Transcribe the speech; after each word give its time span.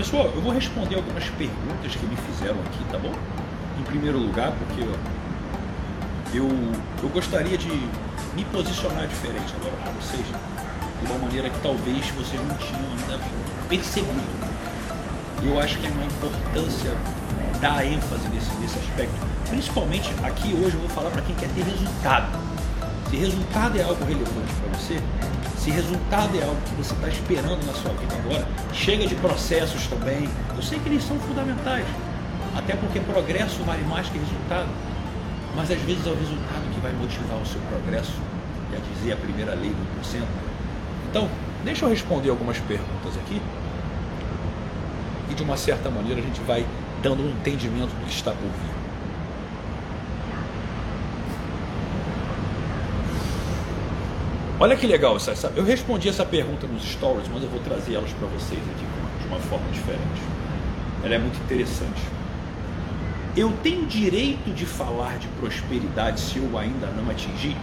Pessoal, 0.00 0.32
eu 0.34 0.40
vou 0.40 0.50
responder 0.50 0.94
algumas 0.94 1.28
perguntas 1.28 1.94
que 1.94 2.06
me 2.06 2.16
fizeram 2.16 2.58
aqui, 2.60 2.82
tá 2.90 2.96
bom? 2.96 3.12
Em 3.78 3.82
primeiro 3.82 4.16
lugar, 4.16 4.50
porque 4.52 4.80
eu, 6.32 6.48
eu 7.02 7.08
gostaria 7.10 7.58
de 7.58 7.68
me 8.34 8.42
posicionar 8.50 9.06
diferente 9.06 9.52
agora 9.60 9.76
para 9.82 9.92
vocês, 9.92 10.24
de 10.24 11.06
uma 11.06 11.18
maneira 11.18 11.50
que 11.50 11.60
talvez 11.60 12.08
vocês 12.12 12.40
não 12.48 12.56
tinham 12.56 12.80
ainda 12.80 13.22
percebido. 13.68 14.22
Eu 15.42 15.60
acho 15.60 15.76
que 15.76 15.86
é 15.86 15.90
uma 15.90 16.04
importância 16.06 16.96
dar 17.60 17.84
ênfase 17.84 18.26
nesse, 18.30 18.54
nesse 18.54 18.78
aspecto. 18.78 19.14
Principalmente 19.50 20.14
aqui 20.22 20.54
hoje 20.54 20.76
eu 20.76 20.80
vou 20.80 20.88
falar 20.88 21.10
para 21.10 21.20
quem 21.20 21.36
quer 21.36 21.50
ter 21.50 21.62
resultado. 21.62 22.38
Se 23.10 23.16
resultado 23.16 23.78
é 23.78 23.82
algo 23.82 24.02
relevante 24.02 24.54
para 24.62 24.78
você, 24.78 24.98
se 25.60 25.70
resultado 25.70 26.38
é 26.38 26.42
algo 26.42 26.56
que 26.62 26.74
você 26.74 26.94
está 26.94 27.08
esperando 27.08 27.66
na 27.66 27.74
sua 27.74 27.92
vida 27.92 28.14
agora, 28.16 28.48
chega 28.72 29.06
de 29.06 29.14
processos 29.16 29.86
também. 29.88 30.26
Eu 30.56 30.62
sei 30.62 30.78
que 30.78 30.88
eles 30.88 31.04
são 31.04 31.18
fundamentais, 31.20 31.84
até 32.56 32.74
porque 32.76 32.98
progresso 33.00 33.62
vale 33.64 33.84
mais 33.84 34.08
que 34.08 34.16
resultado. 34.16 34.68
Mas 35.54 35.70
às 35.70 35.78
vezes 35.82 36.06
é 36.06 36.10
o 36.10 36.14
resultado 36.14 36.74
que 36.74 36.80
vai 36.80 36.92
motivar 36.92 37.36
o 37.36 37.44
seu 37.44 37.60
progresso, 37.68 38.12
já 38.72 38.78
dizia 38.94 39.12
a 39.12 39.16
primeira 39.18 39.52
lei 39.54 39.68
do 39.68 40.00
1%. 40.00 40.22
Então, 41.10 41.28
deixa 41.62 41.84
eu 41.84 41.90
responder 41.90 42.30
algumas 42.30 42.58
perguntas 42.60 43.18
aqui. 43.18 43.42
E 45.28 45.34
de 45.34 45.42
uma 45.42 45.58
certa 45.58 45.90
maneira 45.90 46.20
a 46.20 46.24
gente 46.24 46.40
vai 46.40 46.64
dando 47.02 47.22
um 47.22 47.28
entendimento 47.28 47.90
do 47.90 48.06
que 48.06 48.14
está 48.14 48.30
por 48.30 48.48
vir. 48.48 48.79
Olha 54.62 54.76
que 54.76 54.86
legal, 54.86 55.16
essa, 55.16 55.50
eu 55.56 55.64
respondi 55.64 56.06
essa 56.06 56.22
pergunta 56.22 56.66
nos 56.66 56.82
stories, 56.82 57.26
mas 57.32 57.42
eu 57.42 57.48
vou 57.48 57.60
trazer 57.60 57.94
elas 57.94 58.12
para 58.12 58.28
vocês 58.28 58.60
aqui 58.60 58.84
de 59.22 59.26
uma 59.26 59.38
forma 59.38 59.66
diferente. 59.72 60.20
Ela 61.02 61.14
é 61.14 61.18
muito 61.18 61.42
interessante. 61.42 62.02
Eu 63.34 63.50
tenho 63.62 63.86
direito 63.86 64.52
de 64.52 64.66
falar 64.66 65.16
de 65.16 65.28
prosperidade 65.28 66.20
se 66.20 66.36
eu 66.36 66.58
ainda 66.58 66.88
não 66.88 67.10
atingir? 67.10 67.56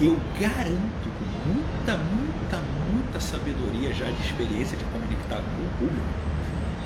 Eu 0.00 0.16
garanto 0.38 1.10
com 1.18 1.48
muita, 1.52 1.96
muita, 1.96 2.60
muita 2.92 3.18
sabedoria 3.18 3.92
já 3.92 4.04
de 4.04 4.22
experiência 4.24 4.76
de 4.76 4.84
comunicar 4.84 5.38
com 5.38 5.64
o 5.64 5.78
público 5.80 6.06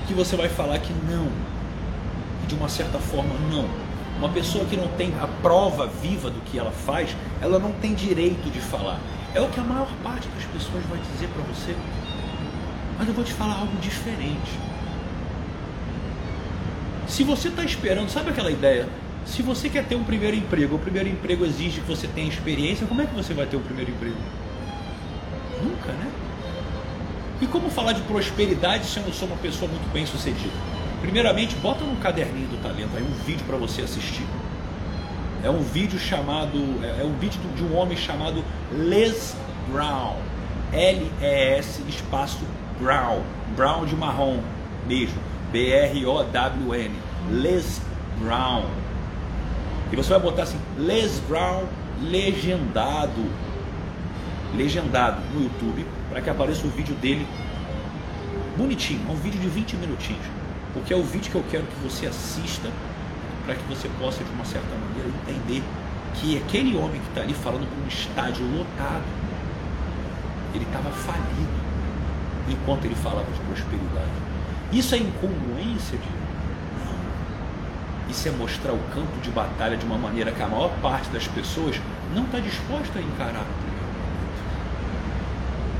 que 0.07 0.15
você 0.15 0.37
vai 0.37 0.49
falar 0.49 0.79
que 0.79 0.95
não. 1.07 1.29
De 2.49 2.55
uma 2.55 2.71
certa 2.71 2.99
forma, 2.99 3.35
não 3.51 3.86
uma 4.19 4.29
pessoa 4.31 4.65
que 4.65 4.77
não 4.77 4.89
tem 4.89 5.13
a 5.21 5.27
prova 5.43 5.87
viva 5.87 6.31
do 6.31 6.41
que 6.41 6.59
ela 6.59 6.71
faz, 6.71 7.15
ela 7.41 7.59
não 7.59 7.73
tem 7.73 7.95
direito 7.95 8.51
de 8.51 8.61
falar. 8.61 8.99
É 9.35 9.41
o 9.41 9.49
que 9.49 9.61
a 9.61 9.63
maior 9.63 9.89
parte 10.03 10.27
das 10.29 10.45
pessoas 10.45 10.85
vai 10.87 10.99
dizer 11.13 11.29
para 11.29 11.43
você. 11.43 11.77
Mas 12.99 13.09
eu 13.09 13.15
vou 13.15 13.25
te 13.25 13.33
falar 13.33 13.59
algo 13.59 13.77
diferente. 13.79 14.59
Se 17.07 17.23
você 17.23 17.49
está 17.49 17.63
esperando, 17.63 18.09
sabe 18.09 18.31
aquela 18.31 18.51
ideia? 18.51 18.89
Se 19.27 19.43
você 19.43 19.69
quer 19.69 19.85
ter 19.85 19.97
um 19.97 20.05
primeiro 20.05 20.37
emprego, 20.37 20.77
o 20.77 20.79
primeiro 20.79 21.09
emprego 21.09 21.45
exige 21.45 21.81
que 21.81 21.87
você 21.87 22.07
tenha 22.09 22.29
experiência, 22.29 22.87
como 22.87 23.03
é 23.03 23.07
que 23.07 23.15
você 23.15 23.35
vai 23.35 23.47
ter 23.47 23.57
o 23.57 23.61
um 23.61 23.63
primeiro 23.63 23.91
emprego? 23.91 24.17
Nunca, 25.63 25.93
né? 25.93 26.11
E 27.41 27.47
como 27.47 27.69
falar 27.69 27.93
de 27.93 28.01
prosperidade 28.03 28.87
se 28.87 28.99
eu 28.99 29.03
não 29.05 29.13
sou 29.13 29.29
uma 29.29 29.37
pessoa 29.37 29.71
muito 29.71 29.93
bem 29.93 30.07
sucedida? 30.07 30.76
Primeiramente, 31.01 31.55
bota 31.57 31.85
no 31.85 31.97
caderninho 31.97 32.49
do 32.49 32.63
talento 32.63 32.97
aí 32.97 33.03
um 33.03 33.25
vídeo 33.25 33.45
para 33.47 33.57
você 33.57 33.83
assistir. 33.83 34.27
É 35.45 35.51
um 35.51 35.61
vídeo 35.61 35.99
chamado, 35.99 36.59
é, 36.83 37.03
é 37.03 37.05
um 37.05 37.13
vídeo 37.19 37.39
de 37.55 37.63
um 37.63 37.77
homem 37.77 37.97
chamado 37.97 38.43
Les 38.73 39.37
Brown, 39.71 40.17
L-E-S 40.73 41.83
espaço 41.87 42.45
Brown, 42.81 43.23
Brown 43.55 43.85
de 43.85 43.95
marrom 43.95 44.41
mesmo, 44.87 45.21
B-R-O-W-N, 45.53 46.95
Les 47.31 47.81
Brown. 48.19 48.65
E 49.93 49.97
você 49.97 50.11
vai 50.11 50.21
botar 50.21 50.45
assim, 50.45 50.59
Les 50.79 51.19
Brown 51.21 51.65
legendado, 52.03 53.31
legendado 54.57 55.21
no 55.33 55.43
YouTube, 55.45 55.87
para 56.11 56.23
que 56.23 56.31
apareça 56.31 56.67
o 56.67 56.71
vídeo 56.71 56.95
dele 56.97 57.27
bonitinho, 58.57 59.03
é 59.09 59.13
um 59.13 59.17
vídeo 59.17 59.39
de 59.39 59.49
20 59.49 59.77
minutinhos 59.77 60.36
porque 60.77 60.93
é 60.93 60.97
o 60.97 61.03
vídeo 61.03 61.31
que 61.31 61.37
eu 61.37 61.45
quero 61.51 61.65
que 61.65 61.77
você 61.83 62.07
assista 62.07 62.71
para 63.47 63.55
que 63.55 63.63
você 63.65 63.89
possa, 63.99 64.23
de 64.23 64.31
uma 64.31 64.45
certa 64.45 64.69
maneira, 64.75 65.09
entender 65.09 65.63
que 66.15 66.37
aquele 66.37 66.77
homem 66.77 67.01
que 67.01 67.09
está 67.09 67.23
ali 67.23 67.33
falando 67.33 67.67
para 67.67 67.83
um 67.83 67.89
estádio 67.89 68.45
lotado, 68.45 69.05
ele 70.55 70.65
estava 70.65 70.91
falido 70.91 71.67
enquanto 72.51 72.85
ele 72.85 72.95
falava 72.95 73.25
de 73.33 73.41
prosperidade. 73.41 74.11
Isso 74.71 74.95
é 74.95 74.99
incongruência 74.99 75.97
de 75.97 76.09
não. 76.85 78.11
Isso 78.11 78.29
é 78.29 78.31
mostrar 78.33 78.73
o 78.73 78.81
campo 78.95 79.19
de 79.23 79.31
batalha 79.31 79.79
de 79.79 79.87
uma 79.87 79.97
maneira 79.97 80.31
que 80.31 80.43
a 80.43 80.47
maior 80.47 80.71
parte 80.83 81.09
das 81.09 81.27
pessoas 81.27 81.81
não 82.15 82.25
está 82.25 82.39
disposta 82.39 82.99
a 82.99 83.03
encarar. 83.03 83.47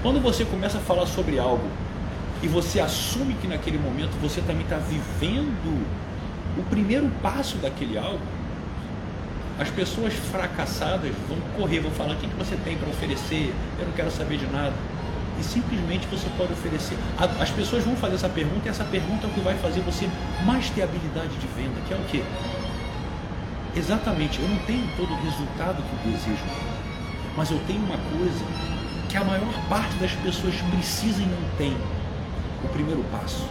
Quando 0.01 0.23
você 0.23 0.45
começa 0.47 0.79
a 0.79 0.81
falar 0.81 1.07
sobre 1.07 1.39
algo 1.39 1.69
e 2.43 2.49
você 2.49 2.81
assume 2.81 3.35
que 3.35 3.47
naquele 3.47 3.79
momento 3.79 4.11
você 4.21 4.41
também 4.41 4.63
está 4.63 4.77
vivendo 4.77 5.87
o 6.59 6.63
primeiro 6.65 7.11
passo 7.23 7.57
daquele 7.59 7.99
algo, 7.99 8.21
as 9.59 9.71
pessoas 9.71 10.13
fracassadas 10.13 11.13
vão 11.29 11.39
correr, 11.57 11.81
vão 11.81 11.91
falar: 11.91 12.15
o 12.15 12.17
que, 12.17 12.27
que 12.27 12.37
você 12.37 12.57
tem 12.57 12.77
para 12.77 12.89
oferecer? 12.89 13.55
Eu 13.79 13.87
não 13.87 13.93
quero 13.93 14.11
saber 14.11 14.37
de 14.39 14.47
nada. 14.47 14.75
E 15.39 15.45
simplesmente 15.45 16.07
você 16.07 16.27
pode 16.37 16.53
oferecer. 16.53 16.97
As 17.39 17.51
pessoas 17.51 17.85
vão 17.85 17.95
fazer 17.97 18.15
essa 18.15 18.29
pergunta 18.29 18.67
e 18.67 18.71
essa 18.71 18.85
pergunta 18.85 19.27
é 19.27 19.31
o 19.31 19.33
que 19.33 19.41
vai 19.41 19.55
fazer 19.57 19.81
você 19.81 20.09
mais 20.45 20.71
ter 20.71 20.83
habilidade 20.83 21.35
de 21.37 21.47
venda, 21.49 21.79
que 21.87 21.93
é 21.93 21.97
o 21.97 22.05
quê? 22.11 22.23
Exatamente, 23.77 24.41
eu 24.41 24.49
não 24.49 24.57
tenho 24.61 24.89
todo 24.97 25.13
o 25.13 25.17
resultado 25.23 25.83
que 25.83 26.09
eu 26.09 26.13
desejo, 26.13 26.43
mas 27.37 27.51
eu 27.51 27.61
tenho 27.67 27.81
uma 27.81 27.99
coisa 27.99 28.45
que 29.11 29.17
a 29.19 29.25
maior 29.25 29.53
parte 29.69 29.95
das 29.97 30.13
pessoas 30.13 30.55
precisa 30.75 31.21
e 31.21 31.27
não 31.27 31.59
tem, 31.59 31.77
o 32.65 32.69
primeiro 32.69 33.05
passo. 33.11 33.47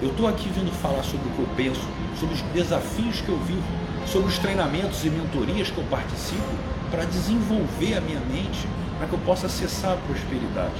Eu 0.00 0.10
estou 0.10 0.28
aqui 0.28 0.48
vindo 0.50 0.70
falar 0.72 1.02
sobre 1.02 1.26
o 1.28 1.32
que 1.32 1.38
eu 1.38 1.48
penso, 1.56 1.80
sobre 2.20 2.34
os 2.34 2.42
desafios 2.52 3.20
que 3.20 3.28
eu 3.28 3.38
vivo, 3.38 3.64
sobre 4.06 4.28
os 4.28 4.38
treinamentos 4.38 5.04
e 5.04 5.10
mentorias 5.10 5.70
que 5.70 5.78
eu 5.78 5.84
participo 5.84 6.42
para 6.90 7.04
desenvolver 7.04 7.96
a 7.96 8.00
minha 8.00 8.20
mente, 8.20 8.68
para 8.98 9.08
que 9.08 9.14
eu 9.14 9.18
possa 9.20 9.46
acessar 9.46 9.92
a 9.92 9.96
prosperidade. 9.96 10.74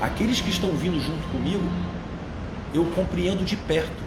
Aqueles 0.00 0.40
que 0.40 0.50
estão 0.50 0.70
vindo 0.70 0.98
junto 1.00 1.22
comigo, 1.30 1.64
eu 2.72 2.84
compreendo 2.96 3.44
de 3.44 3.56
perto, 3.56 4.02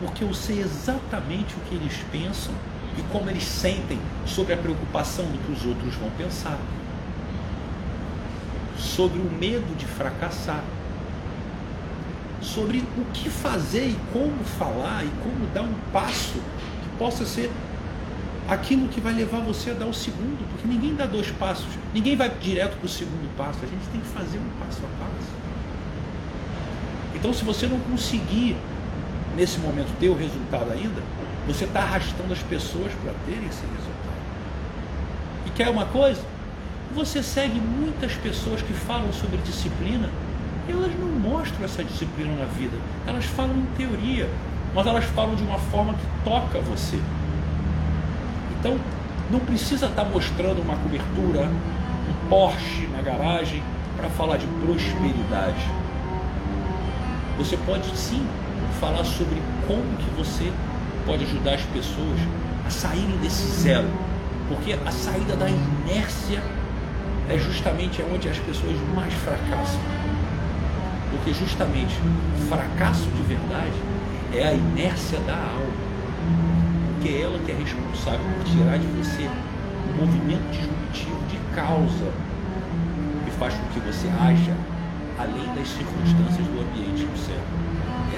porque 0.00 0.24
eu 0.24 0.34
sei 0.34 0.60
exatamente 0.60 1.54
o 1.54 1.60
que 1.68 1.76
eles 1.76 1.96
pensam 2.10 2.52
e 2.98 3.02
como 3.12 3.30
eles 3.30 3.44
sentem 3.44 3.98
sobre 4.26 4.52
a 4.52 4.56
preocupação 4.56 5.24
do 5.24 5.38
que 5.38 5.52
os 5.52 5.64
outros 5.64 5.94
vão 5.94 6.10
pensar, 6.10 6.58
sobre 8.76 9.18
o 9.20 9.30
medo 9.30 9.76
de 9.76 9.86
fracassar 9.86 10.62
sobre 12.42 12.78
o 12.96 13.04
que 13.12 13.30
fazer 13.30 13.88
e 13.88 13.96
como 14.12 14.44
falar 14.58 15.04
e 15.04 15.10
como 15.22 15.46
dar 15.54 15.62
um 15.62 15.74
passo 15.92 16.34
que 16.34 16.98
possa 16.98 17.24
ser 17.24 17.50
aquilo 18.48 18.88
que 18.88 19.00
vai 19.00 19.14
levar 19.14 19.40
você 19.40 19.70
a 19.70 19.74
dar 19.74 19.86
o 19.86 19.94
segundo, 19.94 20.46
porque 20.50 20.66
ninguém 20.66 20.94
dá 20.94 21.06
dois 21.06 21.30
passos, 21.30 21.68
ninguém 21.94 22.16
vai 22.16 22.28
direto 22.28 22.76
para 22.76 22.86
o 22.86 22.88
segundo 22.88 23.34
passo, 23.36 23.60
a 23.62 23.66
gente 23.66 23.86
tem 23.92 24.00
que 24.00 24.08
fazer 24.08 24.38
um 24.38 24.64
passo 24.64 24.80
a 24.80 25.04
passo. 25.04 25.30
Então, 27.14 27.32
se 27.32 27.44
você 27.44 27.66
não 27.66 27.78
conseguir 27.78 28.56
nesse 29.36 29.58
momento 29.60 29.96
ter 29.98 30.08
o 30.08 30.14
resultado 30.14 30.72
ainda, 30.72 31.02
você 31.46 31.64
está 31.64 31.80
arrastando 31.80 32.32
as 32.32 32.42
pessoas 32.42 32.92
para 33.02 33.12
terem 33.26 33.48
esse 33.48 33.62
resultado. 33.62 34.22
E 35.46 35.50
quer 35.50 35.68
uma 35.68 35.86
coisa? 35.86 36.20
Você 36.94 37.22
segue 37.22 37.58
muitas 37.58 38.14
pessoas 38.14 38.60
que 38.60 38.72
falam 38.72 39.12
sobre 39.12 39.38
disciplina 39.38 40.10
elas 40.68 40.92
não 40.98 41.08
mostram 41.08 41.64
essa 41.64 41.82
disciplina 41.82 42.34
na 42.36 42.44
vida. 42.44 42.76
Elas 43.06 43.24
falam 43.24 43.56
em 43.56 43.66
teoria, 43.76 44.28
mas 44.74 44.86
elas 44.86 45.04
falam 45.06 45.34
de 45.34 45.42
uma 45.42 45.58
forma 45.58 45.94
que 45.94 46.06
toca 46.24 46.60
você. 46.60 46.98
Então, 48.58 48.78
não 49.30 49.40
precisa 49.40 49.86
estar 49.86 50.04
mostrando 50.04 50.62
uma 50.62 50.76
cobertura, 50.76 51.48
um 51.48 52.28
Porsche 52.28 52.86
na 52.92 53.02
garagem 53.02 53.62
para 53.96 54.08
falar 54.10 54.36
de 54.36 54.46
prosperidade. 54.46 55.70
Você 57.38 57.56
pode 57.58 57.96
sim 57.96 58.26
falar 58.80 59.04
sobre 59.04 59.40
como 59.66 59.96
que 59.96 60.10
você 60.16 60.52
pode 61.04 61.24
ajudar 61.24 61.54
as 61.54 61.62
pessoas 61.62 62.18
a 62.66 62.70
saírem 62.70 63.16
desse 63.18 63.46
zero, 63.60 63.88
porque 64.48 64.74
a 64.86 64.90
saída 64.90 65.34
da 65.36 65.48
inércia 65.48 66.42
é 67.28 67.38
justamente 67.38 68.02
onde 68.02 68.28
as 68.28 68.38
pessoas 68.38 68.76
mais 68.94 69.12
fracassam. 69.14 70.01
Porque 71.12 71.32
justamente 71.32 71.96
o 72.36 72.48
fracasso 72.48 73.08
de 73.10 73.22
verdade 73.22 73.78
é 74.34 74.48
a 74.48 74.52
inércia 74.52 75.18
da 75.20 75.34
alma. 75.34 75.92
Porque 76.88 77.08
é 77.08 77.22
ela 77.22 77.38
que 77.38 77.52
é 77.52 77.54
responsável 77.54 78.20
por 78.20 78.44
tirar 78.44 78.78
de 78.78 78.86
você 78.86 79.28
um 79.88 80.04
movimento 80.04 80.50
disruptivo 80.50 81.20
de 81.28 81.38
causa 81.54 82.10
que 83.24 83.30
faz 83.32 83.54
com 83.54 83.68
que 83.68 83.80
você 83.80 84.08
haja 84.08 84.56
além 85.18 85.54
das 85.54 85.68
circunstâncias 85.68 86.46
do 86.46 86.60
ambiente 86.60 87.04
do 87.04 87.18
céu. 87.18 87.40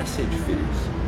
Essa 0.00 0.22
é 0.22 0.24
a 0.24 0.28
diferença. 0.28 1.03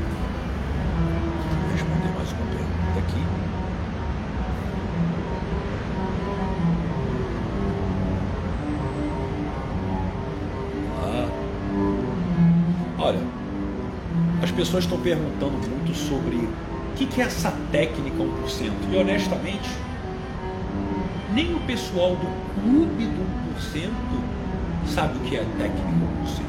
Pessoas 14.56 14.84
estão 14.84 14.98
perguntando 14.98 15.52
muito 15.68 15.94
sobre 15.94 16.36
o 16.36 16.48
que 16.94 17.20
é 17.20 17.24
essa 17.24 17.52
técnica 17.70 18.16
1%. 18.16 18.72
E 18.90 18.96
honestamente, 18.96 19.68
nem 21.34 21.54
o 21.54 21.60
pessoal 21.60 22.16
do 22.16 22.26
clube 22.62 23.04
do 23.04 23.22
1% 23.54 23.90
sabe 24.86 25.18
o 25.18 25.20
que 25.20 25.36
é 25.36 25.40
a 25.40 25.44
técnica 25.44 25.88
1%. 26.24 26.42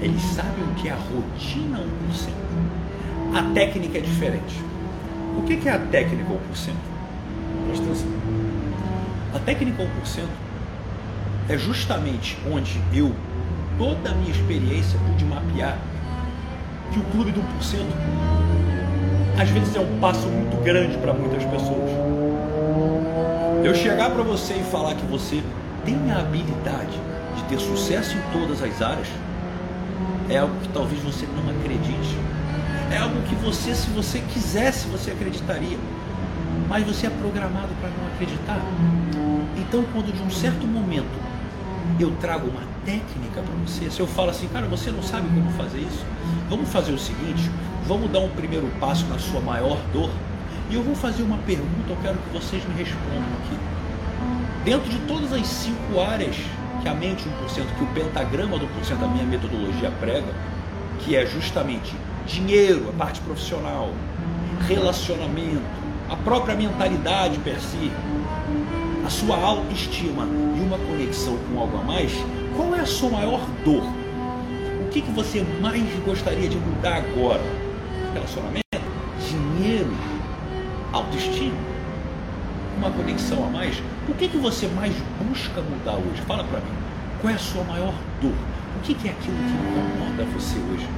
Eles 0.00 0.22
sabem 0.22 0.62
o 0.62 0.74
que 0.74 0.88
é 0.88 0.92
a 0.92 0.96
rotina 0.96 1.80
1%. 1.80 3.36
A 3.36 3.54
técnica 3.54 3.98
é 3.98 4.00
diferente. 4.00 4.62
O 5.36 5.42
que 5.42 5.68
é 5.68 5.72
a 5.72 5.78
técnica 5.78 6.30
1%? 6.30 6.36
Presta 7.66 7.84
atenção. 7.84 8.08
A 9.34 9.38
técnica 9.40 9.82
1% 9.82 10.22
é 11.48 11.58
justamente 11.58 12.38
onde 12.50 12.80
eu, 12.92 13.12
toda 13.76 14.10
a 14.10 14.14
minha 14.14 14.30
experiência, 14.30 14.98
pude 15.00 15.24
mapear 15.24 15.76
que 16.92 16.98
o 16.98 17.02
clube 17.04 17.32
do 17.32 17.40
1% 17.40 18.26
às 19.38 19.50
vezes 19.50 19.76
é 19.76 19.80
um 19.80 19.98
passo 20.00 20.26
muito 20.28 20.56
grande 20.64 20.96
para 20.96 21.12
muitas 21.12 21.44
pessoas. 21.44 21.90
Eu 23.62 23.74
chegar 23.74 24.10
para 24.10 24.22
você 24.22 24.54
e 24.54 24.62
falar 24.64 24.94
que 24.94 25.04
você 25.06 25.42
tem 25.84 26.10
a 26.10 26.20
habilidade 26.20 26.98
de 27.36 27.42
ter 27.44 27.58
sucesso 27.58 28.16
em 28.16 28.20
todas 28.32 28.62
as 28.62 28.80
áreas 28.80 29.08
é 30.28 30.38
algo 30.38 30.54
que 30.62 30.68
talvez 30.68 31.02
você 31.02 31.26
não 31.26 31.50
acredite. 31.50 32.16
É 32.90 32.98
algo 32.98 33.20
que 33.22 33.34
você, 33.36 33.74
se 33.74 33.90
você 33.90 34.20
quisesse, 34.32 34.88
você 34.88 35.10
acreditaria. 35.10 35.76
Mas 36.68 36.86
você 36.86 37.06
é 37.06 37.10
programado 37.10 37.68
para 37.80 37.90
não 37.90 38.06
acreditar. 38.14 38.60
Então, 39.56 39.84
quando 39.92 40.12
de 40.12 40.22
um 40.22 40.30
certo 40.30 40.66
momento 40.66 41.26
eu 42.00 42.10
trago 42.20 42.48
uma 42.48 42.62
técnica 42.84 43.42
para 43.42 43.54
você, 43.66 43.90
se 43.90 44.00
eu 44.00 44.06
falo 44.06 44.30
assim, 44.30 44.48
cara, 44.48 44.66
você 44.66 44.90
não 44.90 45.02
sabe 45.02 45.28
como 45.28 45.50
fazer 45.52 45.78
isso, 45.78 46.04
vamos 46.48 46.68
fazer 46.70 46.92
o 46.92 46.98
seguinte: 46.98 47.50
vamos 47.86 48.10
dar 48.10 48.20
um 48.20 48.30
primeiro 48.30 48.66
passo 48.80 49.06
na 49.06 49.18
sua 49.18 49.40
maior 49.40 49.78
dor 49.92 50.10
e 50.68 50.74
eu 50.74 50.82
vou 50.82 50.94
fazer 50.94 51.22
uma 51.22 51.38
pergunta, 51.38 51.90
eu 51.90 51.96
quero 52.02 52.18
que 52.18 52.28
vocês 52.30 52.64
me 52.64 52.74
respondam 52.74 53.22
aqui. 53.44 53.56
Dentro 54.64 54.90
de 54.90 54.98
todas 55.06 55.32
as 55.32 55.46
cinco 55.46 56.00
áreas 56.00 56.36
que 56.82 56.88
a 56.88 56.94
mente 56.94 57.24
1%, 57.24 57.76
que 57.76 57.84
o 57.84 57.86
pentagrama 57.88 58.58
do 58.58 58.66
1% 58.66 58.96
da 58.98 59.06
minha 59.06 59.24
metodologia 59.24 59.92
prega, 60.00 60.34
que 61.00 61.14
é 61.14 61.24
justamente 61.24 61.94
dinheiro, 62.26 62.88
a 62.88 62.92
parte 62.92 63.20
profissional, 63.20 63.90
relacionamento, 64.66 65.62
a 66.10 66.16
própria 66.16 66.56
mentalidade 66.56 67.38
per 67.38 67.60
si, 67.60 67.92
a 69.04 69.10
sua 69.10 69.36
autoestima 69.36 70.24
e 70.56 70.60
uma 70.60 70.78
conexão 70.78 71.36
com 71.48 71.60
algo 71.60 71.78
a 71.78 71.82
mais, 71.84 72.12
qual 72.56 72.74
é 72.74 72.80
a 72.80 72.86
sua 72.86 73.10
maior 73.10 73.40
dor? 73.64 73.84
O 74.86 74.88
que, 74.88 75.02
que 75.02 75.10
você 75.10 75.44
mais 75.60 75.82
gostaria 76.04 76.48
de 76.48 76.56
mudar 76.56 76.96
agora? 76.96 77.42
Relacionamento? 78.14 78.64
Dinheiro? 79.28 80.16
autoestima, 80.96 81.56
uma 82.78 82.90
conexão 82.90 83.44
a 83.44 83.50
mais, 83.50 83.82
o 84.08 84.14
que, 84.14 84.28
que 84.28 84.36
você 84.36 84.66
mais 84.68 84.94
busca 85.22 85.60
mudar 85.60 85.94
hoje? 85.94 86.22
Fala 86.26 86.44
para 86.44 86.60
mim. 86.60 86.72
Qual 87.20 87.32
é 87.32 87.36
a 87.36 87.38
sua 87.38 87.64
maior 87.64 87.94
dor? 88.20 88.32
O 88.32 88.80
que, 88.82 88.94
que 88.94 89.08
é 89.08 89.10
aquilo 89.10 89.36
que 89.36 89.52
incomoda 89.52 90.24
você 90.32 90.58
hoje? 90.58 90.88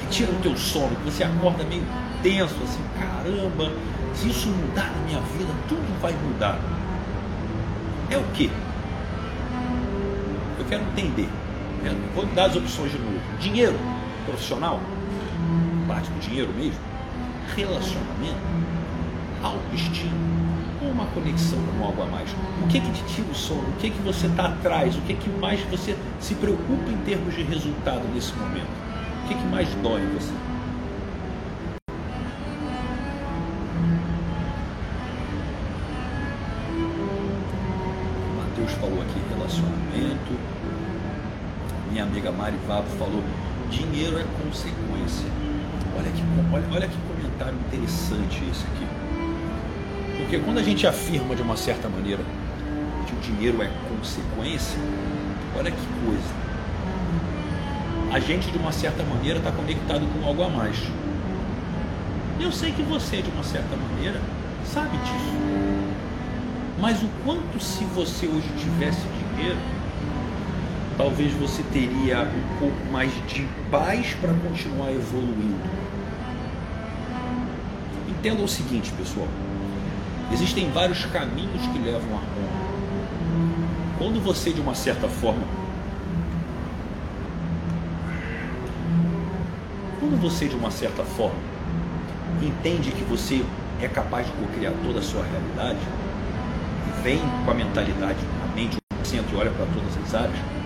Que 0.00 0.06
tira 0.08 0.30
o 0.32 0.36
teu 0.36 0.56
sono, 0.56 0.94
que 0.96 1.10
você 1.10 1.24
acorda 1.24 1.64
meio 1.64 1.84
tenso, 2.22 2.56
assim, 2.62 2.80
caramba, 2.98 3.72
se 4.14 4.28
isso 4.28 4.48
mudar 4.48 4.90
na 4.90 5.06
minha 5.06 5.20
vida, 5.20 5.52
tudo 5.68 6.00
vai 6.00 6.12
mudar. 6.12 6.58
É 8.10 8.16
o 8.18 8.24
que? 8.34 8.50
Eu 10.58 10.64
quero 10.66 10.82
entender. 10.82 11.28
Vou 12.14 12.26
dar 12.26 12.46
as 12.46 12.56
opções 12.56 12.92
de 12.92 12.98
novo. 12.98 13.20
Dinheiro, 13.38 13.78
profissional, 14.26 14.80
parte 15.88 16.10
do 16.10 16.20
dinheiro 16.20 16.52
mesmo, 16.54 16.80
relacionamento, 17.56 18.38
autoestima 19.42 20.30
ou 20.82 20.90
uma 20.90 21.06
conexão 21.06 21.58
com 21.58 21.84
algo 21.84 22.02
a 22.02 22.06
mais? 22.06 22.30
O 22.62 22.68
que 22.68 22.80
que 22.80 22.90
te 22.90 23.04
tira 23.14 23.30
o 23.30 23.34
sono? 23.34 23.68
O 23.68 23.72
que 23.78 23.90
que 23.90 24.02
você 24.02 24.26
está 24.26 24.46
atrás? 24.46 24.96
O 24.96 25.00
que 25.02 25.14
que 25.14 25.30
mais 25.30 25.60
você 25.70 25.96
se 26.18 26.34
preocupa 26.34 26.90
em 26.90 26.96
termos 27.04 27.34
de 27.34 27.42
resultado 27.42 28.02
nesse 28.14 28.32
momento? 28.34 28.70
O 29.24 29.28
que 29.28 29.34
que 29.34 29.46
mais 29.46 29.68
dói 29.76 30.00
você? 30.14 30.32
Vavo 42.66 42.88
falou 42.98 43.22
dinheiro 43.70 44.18
é 44.18 44.24
consequência. 44.42 45.28
Olha 45.96 46.10
que, 46.10 46.22
olha, 46.52 46.66
olha 46.72 46.88
que 46.88 46.96
comentário 47.08 47.54
interessante 47.66 48.42
esse 48.50 48.64
aqui. 48.64 48.86
Porque 50.18 50.38
quando 50.38 50.58
a 50.58 50.62
gente 50.62 50.86
afirma 50.86 51.34
de 51.34 51.42
uma 51.42 51.56
certa 51.56 51.88
maneira 51.88 52.22
que 53.06 53.12
o 53.14 53.20
dinheiro 53.20 53.62
é 53.62 53.70
consequência, 53.88 54.78
olha 55.56 55.70
que 55.70 55.86
coisa. 56.04 56.40
A 58.12 58.18
gente 58.18 58.50
de 58.50 58.58
uma 58.58 58.72
certa 58.72 59.02
maneira 59.04 59.38
está 59.38 59.52
conectado 59.52 60.04
com 60.12 60.26
algo 60.26 60.42
a 60.42 60.48
mais. 60.48 60.76
Eu 62.40 62.50
sei 62.50 62.72
que 62.72 62.82
você, 62.82 63.22
de 63.22 63.30
uma 63.30 63.44
certa 63.44 63.76
maneira, 63.76 64.20
sabe 64.64 64.96
disso. 64.98 65.30
Mas 66.80 67.02
o 67.02 67.08
quanto 67.24 67.62
se 67.62 67.84
você 67.84 68.26
hoje 68.26 68.48
tivesse 68.56 69.00
dinheiro, 69.36 69.58
talvez 71.00 71.32
você 71.32 71.62
teria 71.72 72.24
um 72.24 72.58
pouco 72.58 72.92
mais 72.92 73.10
de 73.26 73.48
paz 73.70 74.14
para 74.20 74.34
continuar 74.34 74.92
evoluindo. 74.92 75.58
Entenda 78.06 78.42
o 78.42 78.48
seguinte, 78.48 78.92
pessoal. 78.92 79.26
Existem 80.30 80.70
vários 80.70 81.06
caminhos 81.06 81.66
que 81.68 81.78
levam 81.78 82.10
a 82.10 82.20
Roma. 82.20 82.60
Quando 83.96 84.22
você, 84.22 84.52
de 84.52 84.60
uma 84.60 84.74
certa 84.74 85.08
forma, 85.08 85.42
quando 90.00 90.20
você, 90.20 90.48
de 90.48 90.54
uma 90.54 90.70
certa 90.70 91.02
forma, 91.02 91.40
entende 92.42 92.90
que 92.90 93.04
você 93.04 93.42
é 93.80 93.88
capaz 93.88 94.26
de 94.26 94.32
criar 94.54 94.72
toda 94.84 94.98
a 94.98 95.02
sua 95.02 95.24
realidade, 95.24 95.80
e 96.88 97.02
vem 97.02 97.20
com 97.46 97.50
a 97.52 97.54
mentalidade, 97.54 98.18
a 98.44 98.54
mente 98.54 98.76
100% 99.02 99.24
e 99.32 99.36
olha 99.36 99.50
para 99.50 99.64
todas 99.64 99.96
as 100.04 100.14
áreas, 100.14 100.59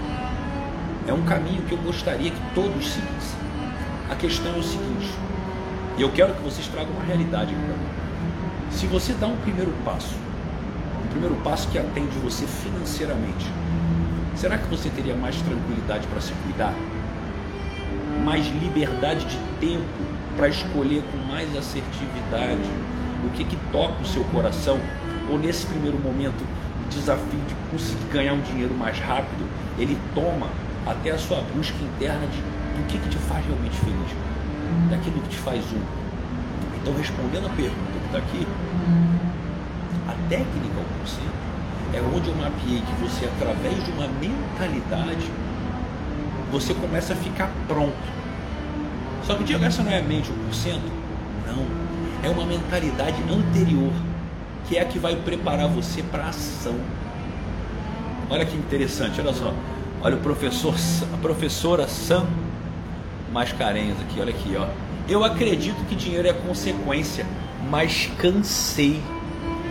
é 1.07 1.13
um 1.13 1.23
caminho 1.23 1.63
que 1.63 1.73
eu 1.73 1.79
gostaria 1.79 2.31
que 2.31 2.41
todos 2.55 2.87
seguissem. 2.87 3.39
A 4.11 4.15
questão 4.15 4.55
é 4.55 4.59
o 4.59 4.63
seguinte, 4.63 5.11
e 5.97 6.03
eu 6.03 6.11
quero 6.13 6.35
que 6.35 6.43
vocês 6.43 6.67
tragam 6.69 6.93
uma 6.93 7.05
realidade 7.05 7.55
para 7.55 7.77
mim. 7.77 7.89
Se 8.71 8.87
você 8.87 9.13
dá 9.15 9.27
um 9.27 9.37
primeiro 9.37 9.73
passo, 9.85 10.15
um 11.05 11.09
primeiro 11.09 11.35
passo 11.37 11.69
que 11.69 11.79
atende 11.79 12.19
você 12.19 12.47
financeiramente, 12.47 13.47
será 14.35 14.59
que 14.59 14.67
você 14.67 14.89
teria 14.91 15.15
mais 15.15 15.37
tranquilidade 15.43 16.07
para 16.09 16.21
se 16.21 16.33
cuidar? 16.45 16.75
Mais 18.25 18.47
liberdade 18.47 19.25
de 19.27 19.39
tempo 19.61 19.85
para 20.37 20.49
escolher 20.49 21.03
com 21.13 21.19
mais 21.29 21.57
assertividade 21.57 22.63
o 23.25 23.31
que, 23.31 23.45
que 23.45 23.57
toca 23.73 24.03
o 24.03 24.07
seu 24.07 24.23
coração? 24.25 24.79
Ou 25.31 25.39
nesse 25.39 25.67
primeiro 25.67 25.99
momento, 25.99 26.45
o 26.85 26.89
desafio 26.89 27.41
de 27.49 27.55
conseguir 27.71 28.05
ganhar 28.13 28.35
um 28.35 28.41
dinheiro 28.43 28.75
mais 28.75 28.99
rápido, 28.99 29.49
ele 29.79 29.99
toma 30.15 30.49
até 30.87 31.11
a 31.11 31.19
sua 31.19 31.41
busca 31.55 31.77
interna 31.83 32.27
de 32.27 32.41
do 32.75 32.87
que, 32.87 32.99
que 32.99 33.09
te 33.09 33.19
faz 33.19 33.45
realmente 33.47 33.77
feliz, 33.77 34.91
daquilo 34.91 35.21
que 35.23 35.29
te 35.29 35.39
faz 35.39 35.61
um. 35.73 35.83
Então, 36.77 36.95
respondendo 36.95 37.47
a 37.47 37.51
pergunta 37.51 37.93
que 38.01 38.07
está 38.07 38.19
aqui, 38.19 38.47
a 40.09 40.29
técnica 40.29 40.81
1% 41.05 41.45
é 41.95 42.01
onde 42.01 42.29
eu 42.29 42.35
mapeei 42.35 42.81
que 42.81 42.93
você, 43.03 43.27
através 43.27 43.85
de 43.85 43.91
uma 43.93 44.09
mentalidade, 44.09 45.31
você 46.51 46.75
começa 46.75 47.13
a 47.13 47.17
ficar 47.17 47.51
pronto. 47.69 48.15
Só 49.25 49.35
que, 49.35 49.45
Diego, 49.45 49.65
essa 49.65 49.83
não 49.83 49.91
é 49.91 50.01
a 50.01 50.03
mente 50.03 50.31
1%? 50.51 50.79
Não. 51.47 51.65
É 52.23 52.29
uma 52.29 52.45
mentalidade 52.45 53.23
anterior, 53.23 53.93
que 54.67 54.77
é 54.77 54.83
a 54.83 54.85
que 54.85 54.99
vai 54.99 55.17
preparar 55.17 55.69
você 55.69 56.03
para 56.03 56.25
a 56.25 56.29
ação. 56.29 56.75
Olha 58.29 58.45
que 58.45 58.57
interessante, 58.57 59.21
olha 59.21 59.33
só. 59.33 59.55
Olha 60.05 60.17
o 60.17 60.21
professor, 60.21 60.75
a 61.15 61.17
professora 61.17 61.89
Sam 61.89 62.27
Mascarenhas 63.33 63.99
aqui, 64.03 64.21
olha 64.21 64.35
aqui, 64.35 64.55
ó. 64.55 64.67
Eu 65.09 65.25
acredito 65.25 65.83
que 65.89 65.97
dinheiro 65.97 66.29
é 66.29 66.33
consequência, 66.35 67.25
mas 67.71 68.11
cansei. 68.19 69.01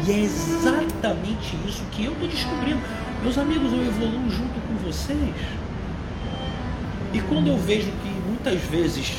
E 0.04 0.12
é 0.12 0.20
exatamente 0.22 1.56
isso 1.68 1.84
que 1.92 2.06
eu 2.06 2.14
estou 2.14 2.28
descobrindo. 2.28 2.80
Meus 3.22 3.38
amigos, 3.38 3.72
eu 3.72 3.86
evoluo 3.86 4.28
junto 4.28 4.60
com 4.68 4.76
vocês. 4.84 5.36
E 7.14 7.22
quando 7.30 7.50
eu 7.50 7.58
vejo 7.60 7.92
que 7.92 8.10
muitas 8.28 8.60
vezes 8.60 9.14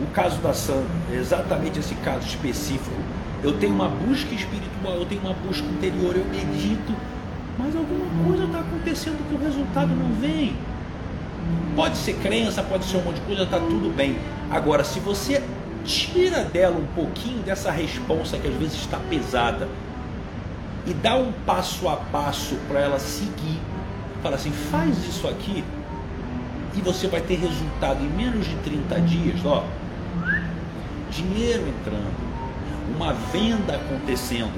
o 0.00 0.06
caso 0.08 0.38
da 0.38 0.52
Sandra, 0.52 0.84
é 1.12 1.14
exatamente 1.14 1.78
esse 1.78 1.94
caso 1.94 2.26
específico. 2.26 2.90
Eu 3.40 3.52
tenho 3.52 3.72
uma 3.72 3.88
busca 3.88 4.34
espiritual, 4.34 4.94
eu 4.94 5.06
tenho 5.06 5.20
uma 5.20 5.32
busca 5.32 5.64
interior, 5.64 6.16
eu 6.16 6.24
medito, 6.24 6.92
mas 7.62 7.76
alguma 7.76 8.26
coisa 8.26 8.44
está 8.44 8.60
acontecendo 8.60 9.28
que 9.28 9.34
o 9.34 9.38
resultado 9.38 9.88
não 9.88 10.12
vem. 10.14 10.56
Pode 11.76 11.96
ser 11.96 12.14
crença, 12.14 12.62
pode 12.62 12.84
ser 12.84 12.96
um 12.98 13.02
monte 13.02 13.16
de 13.16 13.20
coisa, 13.22 13.42
está 13.42 13.58
tudo 13.58 13.94
bem. 13.94 14.18
Agora, 14.50 14.84
se 14.84 15.00
você 15.00 15.42
tira 15.84 16.44
dela 16.44 16.76
um 16.76 16.86
pouquinho 16.94 17.42
dessa 17.42 17.70
responsa 17.70 18.38
que 18.38 18.48
às 18.48 18.54
vezes 18.54 18.74
está 18.74 18.98
pesada 19.08 19.68
e 20.86 20.92
dá 20.92 21.16
um 21.16 21.32
passo 21.46 21.88
a 21.88 21.96
passo 21.96 22.56
para 22.68 22.80
ela 22.80 22.98
seguir, 22.98 23.60
fala 24.22 24.36
assim, 24.36 24.50
faz 24.50 24.96
isso 25.06 25.28
aqui 25.28 25.64
e 26.74 26.80
você 26.80 27.06
vai 27.08 27.20
ter 27.20 27.36
resultado 27.36 28.02
em 28.02 28.08
menos 28.08 28.46
de 28.46 28.54
30 28.56 29.00
dias, 29.02 29.44
ó. 29.44 29.64
Dinheiro 31.10 31.64
entrando, 31.68 32.14
uma 32.96 33.12
venda 33.12 33.74
acontecendo, 33.74 34.52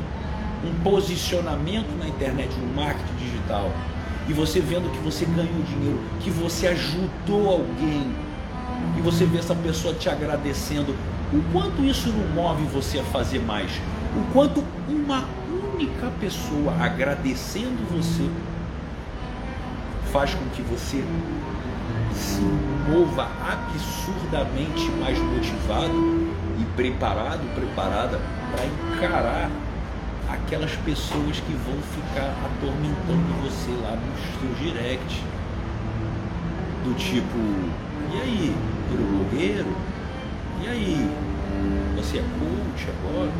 um 0.64 0.82
posicionamento 0.82 1.88
na 1.98 2.08
internet, 2.08 2.50
no 2.56 2.74
marketing 2.74 3.14
digital, 3.16 3.70
e 4.28 4.32
você 4.32 4.60
vendo 4.60 4.90
que 4.92 4.98
você 4.98 5.24
ganhou 5.24 5.62
dinheiro, 5.62 6.00
que 6.20 6.30
você 6.30 6.68
ajudou 6.68 7.48
alguém, 7.48 8.06
e 8.96 9.00
você 9.00 9.24
vê 9.24 9.38
essa 9.38 9.54
pessoa 9.54 9.94
te 9.94 10.08
agradecendo, 10.08 10.94
o 11.32 11.42
quanto 11.52 11.82
isso 11.82 12.08
não 12.08 12.28
move 12.34 12.64
você 12.64 12.98
a 12.98 13.04
fazer 13.04 13.40
mais? 13.40 13.70
O 14.16 14.32
quanto 14.32 14.62
uma 14.88 15.24
única 15.74 16.10
pessoa 16.20 16.74
agradecendo 16.78 17.82
você 17.90 18.28
faz 20.12 20.34
com 20.34 20.44
que 20.50 20.60
você 20.62 21.02
se 22.12 22.42
mova 22.88 23.28
absurdamente 23.50 24.90
mais 25.00 25.18
motivado 25.18 26.30
e 26.60 26.64
preparado, 26.76 27.54
preparada 27.54 28.20
para 28.54 28.66
encarar 28.66 29.50
aquelas 30.32 30.74
pessoas 30.76 31.40
que 31.40 31.52
vão 31.52 31.76
ficar 31.92 32.34
atormentando 32.44 33.42
você 33.42 33.70
lá 33.82 33.96
nos 33.96 34.40
seus 34.40 34.58
direct. 34.58 35.22
Do 36.84 36.94
tipo, 36.94 37.38
e 38.12 38.20
aí, 38.20 38.56
virou 38.90 39.06
blogueiro? 39.06 39.76
E 40.62 40.68
aí, 40.68 41.10
você 41.96 42.18
é 42.18 42.22
coach 42.22 42.88
agora? 42.90 43.30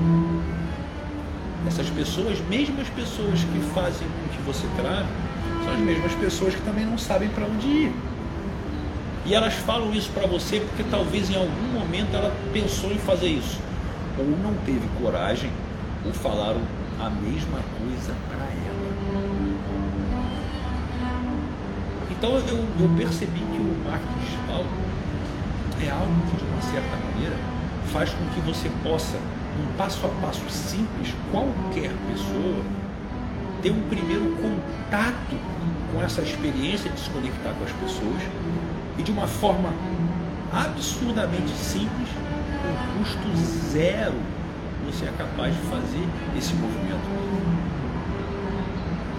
Essas 1.66 1.88
pessoas, 1.90 2.38
mesmas 2.48 2.88
pessoas 2.88 3.40
que 3.40 3.60
fazem 3.74 4.06
com 4.06 4.36
que 4.36 4.42
você 4.42 4.66
trave, 4.76 5.08
são 5.64 5.72
as 5.72 5.80
mesmas 5.80 6.12
pessoas 6.14 6.54
que 6.54 6.62
também 6.62 6.84
não 6.84 6.98
sabem 6.98 7.28
para 7.30 7.46
onde 7.46 7.66
ir. 7.66 7.92
E 9.24 9.34
elas 9.34 9.54
falam 9.54 9.94
isso 9.94 10.10
para 10.10 10.26
você 10.26 10.60
porque 10.60 10.84
talvez 10.90 11.30
em 11.30 11.36
algum 11.36 11.78
momento 11.78 12.14
ela 12.14 12.34
pensou 12.52 12.92
em 12.92 12.98
fazer 12.98 13.28
isso. 13.28 13.58
Ou 14.18 14.26
não 14.26 14.54
teve 14.66 14.86
coragem, 15.00 15.50
ou 16.04 16.12
falaram 16.12 16.60
a 17.06 17.10
mesma 17.10 17.58
coisa 17.78 18.14
para 18.28 18.44
ela. 18.44 18.92
Então 22.10 22.30
eu, 22.30 22.58
eu 22.80 22.96
percebi 22.96 23.40
que 23.40 23.58
o 23.58 23.84
marketing 23.84 24.18
digital 24.20 24.64
é 25.84 25.90
algo 25.90 26.14
que 26.30 26.36
de 26.36 26.44
uma 26.44 26.62
certa 26.62 26.96
maneira 26.96 27.36
faz 27.92 28.10
com 28.10 28.24
que 28.26 28.40
você 28.42 28.70
possa, 28.84 29.16
um 29.16 29.76
passo 29.76 30.06
a 30.06 30.08
passo 30.24 30.48
simples, 30.48 31.12
qualquer 31.32 31.90
pessoa, 32.08 32.62
ter 33.60 33.72
um 33.72 33.82
primeiro 33.88 34.36
contato 34.36 35.36
com 35.92 36.02
essa 36.02 36.22
experiência 36.22 36.88
de 36.88 37.00
se 37.00 37.10
conectar 37.10 37.52
com 37.52 37.64
as 37.64 37.72
pessoas 37.72 38.22
e 38.96 39.02
de 39.02 39.10
uma 39.10 39.26
forma 39.26 39.74
absurdamente 40.52 41.50
simples, 41.50 42.08
com 42.62 42.98
custo 42.98 43.36
zero, 43.72 44.14
você 44.84 45.06
é 45.06 45.12
capaz 45.16 45.54
de 45.54 45.60
fazer 45.62 46.08
esse 46.36 46.54
movimento. 46.54 47.02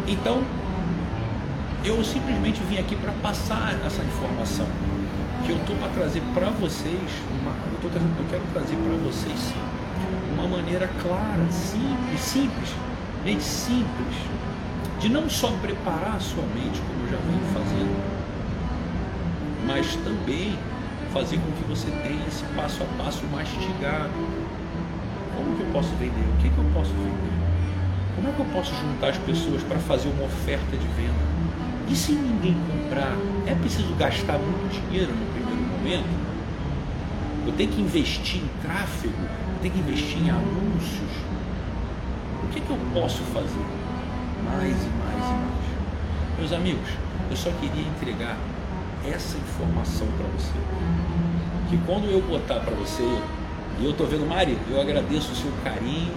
Então, 0.08 0.43
eu 1.86 2.03
simplesmente 2.03 2.62
vim 2.63 2.77
aqui 2.77 2.96
para 2.96 3.12
passar 3.22 3.74
essa 3.86 4.01
informação 4.03 4.67
que 5.46 5.51
eu 5.51 5.58
estou 5.58 5.75
para 5.75 5.89
trazer 5.89 6.22
para 6.34 6.50
vocês, 6.51 7.12
uma, 7.41 7.51
eu, 7.51 7.79
tô 7.82 7.88
eu 7.88 8.25
quero 8.29 8.43
trazer 8.53 8.75
para 8.75 8.96
vocês 9.03 9.53
uma 10.34 10.48
maneira 10.48 10.89
clara, 11.01 11.51
simples, 11.51 12.20
simples, 12.20 12.70
bem 13.24 13.39
simples, 13.39 14.15
de 15.00 15.10
não 15.10 15.29
só 15.29 15.51
preparar 15.62 16.15
a 16.15 16.20
sua 16.20 16.43
mente, 16.55 16.82
como 16.82 17.05
eu 17.05 17.12
já 17.12 17.17
venho 17.17 17.46
fazendo, 17.53 18.24
mas 19.65 19.96
também 19.98 20.58
fazer 21.13 21.38
com 21.38 21.51
que 21.51 21.63
você 21.67 21.91
tenha 21.91 22.25
esse 22.27 22.43
passo 22.55 22.84
a 22.84 23.03
passo 23.03 23.24
mastigado. 23.27 24.12
Que 25.55 25.62
eu 25.62 25.67
posso 25.72 25.89
vender? 25.95 26.22
O 26.22 26.41
que, 26.41 26.50
que 26.50 26.57
eu 26.57 26.65
posso 26.74 26.91
vender? 26.91 27.33
Como 28.15 28.27
é 28.27 28.31
que 28.31 28.39
eu 28.39 28.45
posso 28.45 28.74
juntar 28.75 29.10
as 29.10 29.17
pessoas 29.17 29.62
para 29.63 29.77
fazer 29.79 30.10
uma 30.10 30.25
oferta 30.25 30.77
de 30.77 30.88
venda? 30.88 31.33
E 31.89 31.95
se 31.95 32.13
ninguém 32.13 32.55
comprar, 32.72 33.15
é 33.45 33.53
preciso 33.53 33.93
gastar 33.95 34.39
muito 34.39 34.72
dinheiro 34.72 35.12
no 35.13 35.25
primeiro 35.33 35.62
momento? 35.62 36.24
Eu 37.45 37.53
tenho 37.53 37.69
que 37.69 37.81
investir 37.81 38.41
em 38.41 38.50
tráfego, 38.62 39.13
eu 39.13 39.60
tenho 39.62 39.74
que 39.74 39.79
investir 39.79 40.17
em 40.17 40.29
anúncios. 40.29 41.12
O 42.43 42.48
que, 42.48 42.62
que 42.62 42.69
eu 42.69 42.79
posso 42.93 43.22
fazer? 43.33 43.65
Mais 44.45 44.72
e 44.72 44.89
mais 44.89 45.25
e 45.25 45.33
mais. 45.33 46.39
Meus 46.39 46.53
amigos, 46.53 46.89
eu 47.29 47.36
só 47.36 47.51
queria 47.51 47.88
entregar 47.88 48.38
essa 49.05 49.38
informação 49.38 50.07
para 50.17 50.27
você. 50.38 50.53
Que 51.69 51.77
quando 51.86 52.05
eu 52.10 52.22
botar 52.22 52.60
para 52.62 52.74
você, 52.75 53.03
e 53.79 53.85
eu 53.85 53.91
estou 53.91 54.07
vendo, 54.07 54.27
Mari, 54.27 54.57
eu 54.69 54.79
agradeço 54.79 55.31
o 55.31 55.35
seu 55.35 55.51
carinho, 55.63 56.13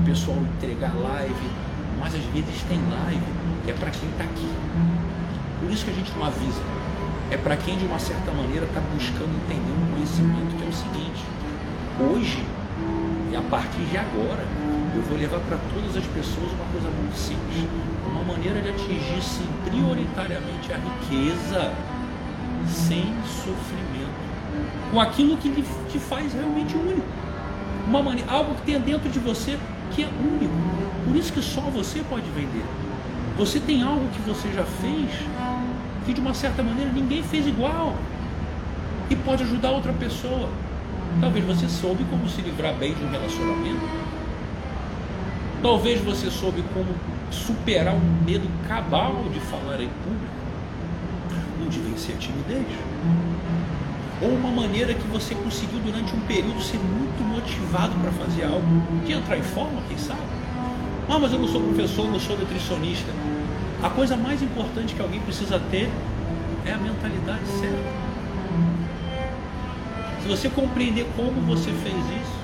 o 0.00 0.04
pessoal 0.04 0.36
entregar 0.58 0.94
live, 0.94 1.50
mas 1.98 2.14
às 2.14 2.24
vezes 2.24 2.62
tem 2.68 2.78
live 2.78 3.22
que 3.64 3.70
é 3.70 3.74
para 3.74 3.90
quem 3.90 4.08
está 4.10 4.24
aqui. 4.24 4.48
Por 5.60 5.70
isso 5.70 5.84
que 5.84 5.90
a 5.90 5.94
gente 5.94 6.12
não 6.16 6.26
avisa. 6.26 6.60
É 7.30 7.36
para 7.36 7.56
quem 7.56 7.78
de 7.78 7.86
uma 7.86 7.98
certa 7.98 8.30
maneira 8.32 8.66
está 8.66 8.80
buscando 8.80 9.30
entender 9.44 9.72
um 9.72 9.94
conhecimento 9.94 10.56
que 10.56 10.64
é 10.64 10.68
o 10.68 10.72
seguinte. 10.72 11.24
Hoje, 12.00 12.44
e 13.30 13.36
a 13.36 13.42
partir 13.42 13.82
de 13.90 13.96
agora, 13.96 14.44
eu 14.94 15.02
vou 15.02 15.16
levar 15.16 15.38
para 15.40 15.56
todas 15.72 15.96
as 15.96 16.04
pessoas 16.12 16.52
uma 16.52 16.66
coisa 16.72 16.90
muito 16.90 17.16
simples, 17.16 17.64
uma 18.04 18.24
maneira 18.24 18.60
de 18.60 18.70
atingir 18.70 19.22
sim 19.22 19.46
prioritariamente 19.64 20.72
a 20.72 20.76
riqueza 20.76 21.72
sem 22.66 23.14
sofrimento, 23.24 24.01
com 24.92 25.00
aquilo 25.00 25.36
que 25.38 25.50
te 25.90 25.98
faz 25.98 26.32
realmente 26.32 26.76
único, 26.76 27.02
uma 27.88 28.00
maneira, 28.00 28.30
algo 28.30 28.54
que 28.54 28.62
tem 28.62 28.78
dentro 28.78 29.10
de 29.10 29.18
você 29.18 29.58
que 29.90 30.04
é 30.04 30.06
único. 30.06 30.54
Por 31.04 31.16
isso 31.16 31.32
que 31.32 31.42
só 31.42 31.62
você 31.62 32.00
pode 32.08 32.30
vender. 32.30 32.64
Você 33.36 33.58
tem 33.58 33.82
algo 33.82 34.06
que 34.10 34.20
você 34.20 34.52
já 34.52 34.62
fez 34.62 35.10
que 36.06 36.12
de 36.12 36.20
uma 36.20 36.34
certa 36.34 36.62
maneira 36.62 36.92
ninguém 36.92 37.22
fez 37.24 37.46
igual 37.46 37.96
e 39.10 39.16
pode 39.16 39.42
ajudar 39.42 39.70
outra 39.70 39.92
pessoa. 39.92 40.48
Talvez 41.20 41.44
você 41.44 41.68
soube 41.68 42.04
como 42.04 42.28
se 42.28 42.40
livrar 42.40 42.74
bem 42.74 42.94
de 42.94 43.04
um 43.04 43.10
relacionamento 43.10 44.12
Talvez 45.62 46.00
você 46.00 46.28
soube 46.28 46.60
como 46.74 46.88
superar 47.30 47.94
um 47.94 48.24
medo 48.26 48.48
cabal 48.66 49.24
de 49.32 49.38
falar 49.38 49.80
em 49.80 49.88
público, 49.88 50.34
ou 51.62 51.68
de 51.68 51.78
vencer 51.78 52.16
a 52.16 52.18
timidez. 52.18 52.66
Ou 54.22 54.30
uma 54.30 54.50
maneira 54.50 54.94
que 54.94 55.06
você 55.08 55.34
conseguiu 55.34 55.80
durante 55.80 56.14
um 56.14 56.20
período 56.20 56.62
ser 56.62 56.78
muito 56.78 57.22
motivado 57.24 57.92
para 58.00 58.12
fazer 58.12 58.44
algo, 58.44 58.62
de 59.04 59.12
entrar 59.12 59.36
em 59.36 59.42
forma, 59.42 59.82
quem 59.88 59.98
sabe? 59.98 60.20
Ah, 61.08 61.18
mas 61.18 61.32
eu 61.32 61.38
não 61.40 61.48
sou 61.48 61.60
professor, 61.60 62.08
não 62.08 62.20
sou 62.20 62.38
nutricionista. 62.38 63.10
A 63.82 63.90
coisa 63.90 64.16
mais 64.16 64.40
importante 64.40 64.94
que 64.94 65.02
alguém 65.02 65.20
precisa 65.20 65.58
ter 65.70 65.90
é 66.64 66.72
a 66.72 66.78
mentalidade 66.78 67.44
certa. 67.58 68.02
Se 70.22 70.28
você 70.28 70.48
compreender 70.48 71.04
como 71.16 71.40
você 71.40 71.72
fez 71.72 71.96
isso, 71.96 72.38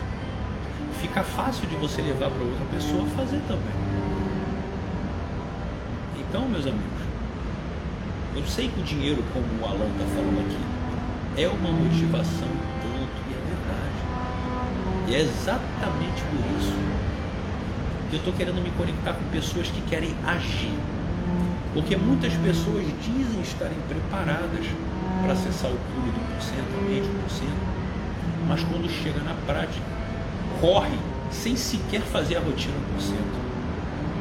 fica 1.00 1.23
fácil 1.23 1.68
de 1.68 1.76
você 1.76 2.02
levar 2.02 2.28
para 2.28 2.42
outra 2.42 2.64
pessoa 2.75 3.06
fazer 3.16 3.40
também. 3.47 3.78
Então, 6.18 6.49
meus 6.49 6.66
amigos, 6.66 6.82
eu 8.35 8.44
sei 8.47 8.68
que 8.68 8.80
o 8.80 8.82
dinheiro, 8.82 9.23
como 9.32 9.47
o 9.62 9.64
Alan 9.64 9.87
está 9.92 10.04
falando 10.14 10.40
aqui, 10.40 10.77
é 11.38 11.47
uma 11.47 11.71
motivação 11.71 12.49
tanto 12.83 13.18
e 13.28 13.33
é 13.33 13.40
verdade. 13.47 14.00
E 15.07 15.14
é 15.14 15.21
exatamente 15.21 16.23
por 16.25 16.59
isso 16.59 16.75
que 18.11 18.16
eu 18.16 18.18
estou 18.18 18.33
querendo 18.33 18.61
me 18.61 18.71
conectar 18.73 19.12
com 19.12 19.23
pessoas 19.30 19.68
que 19.68 19.80
querem 19.83 20.14
agir. 20.26 20.75
Porque 21.73 21.97
muitas 21.97 22.33
pessoas 22.35 22.85
dizem 23.04 23.40
estarem 23.40 23.78
preparadas 23.88 24.66
para 25.23 25.33
acessar 25.33 25.71
o 25.71 25.78
clube 25.78 26.11
do 26.11 26.35
porcento, 26.35 26.88
meio 26.88 27.04
por 27.04 27.30
cento, 27.30 27.78
mas 28.49 28.64
quando 28.64 28.90
chega 28.90 29.21
na 29.21 29.35
prática, 29.47 29.85
corre 30.61 30.99
sem 31.30 31.54
sequer 31.57 32.00
fazer 32.00 32.38
a 32.38 32.40
rotina 32.40 32.75
por 32.92 33.00
cento. 33.00 33.38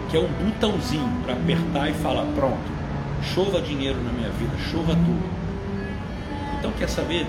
Que 0.10 0.18
é 0.18 0.20
um 0.20 0.28
botãozinho 0.28 1.10
para 1.24 1.34
apertar 1.34 1.90
e 1.90 1.94
falar, 1.94 2.26
pronto, 2.36 2.60
chova 3.24 3.60
dinheiro 3.60 3.98
na 4.04 4.12
minha 4.12 4.30
vida, 4.30 4.56
chova 4.70 4.94
tudo. 4.94 5.37
Quer 6.78 6.90
saber? 6.90 7.26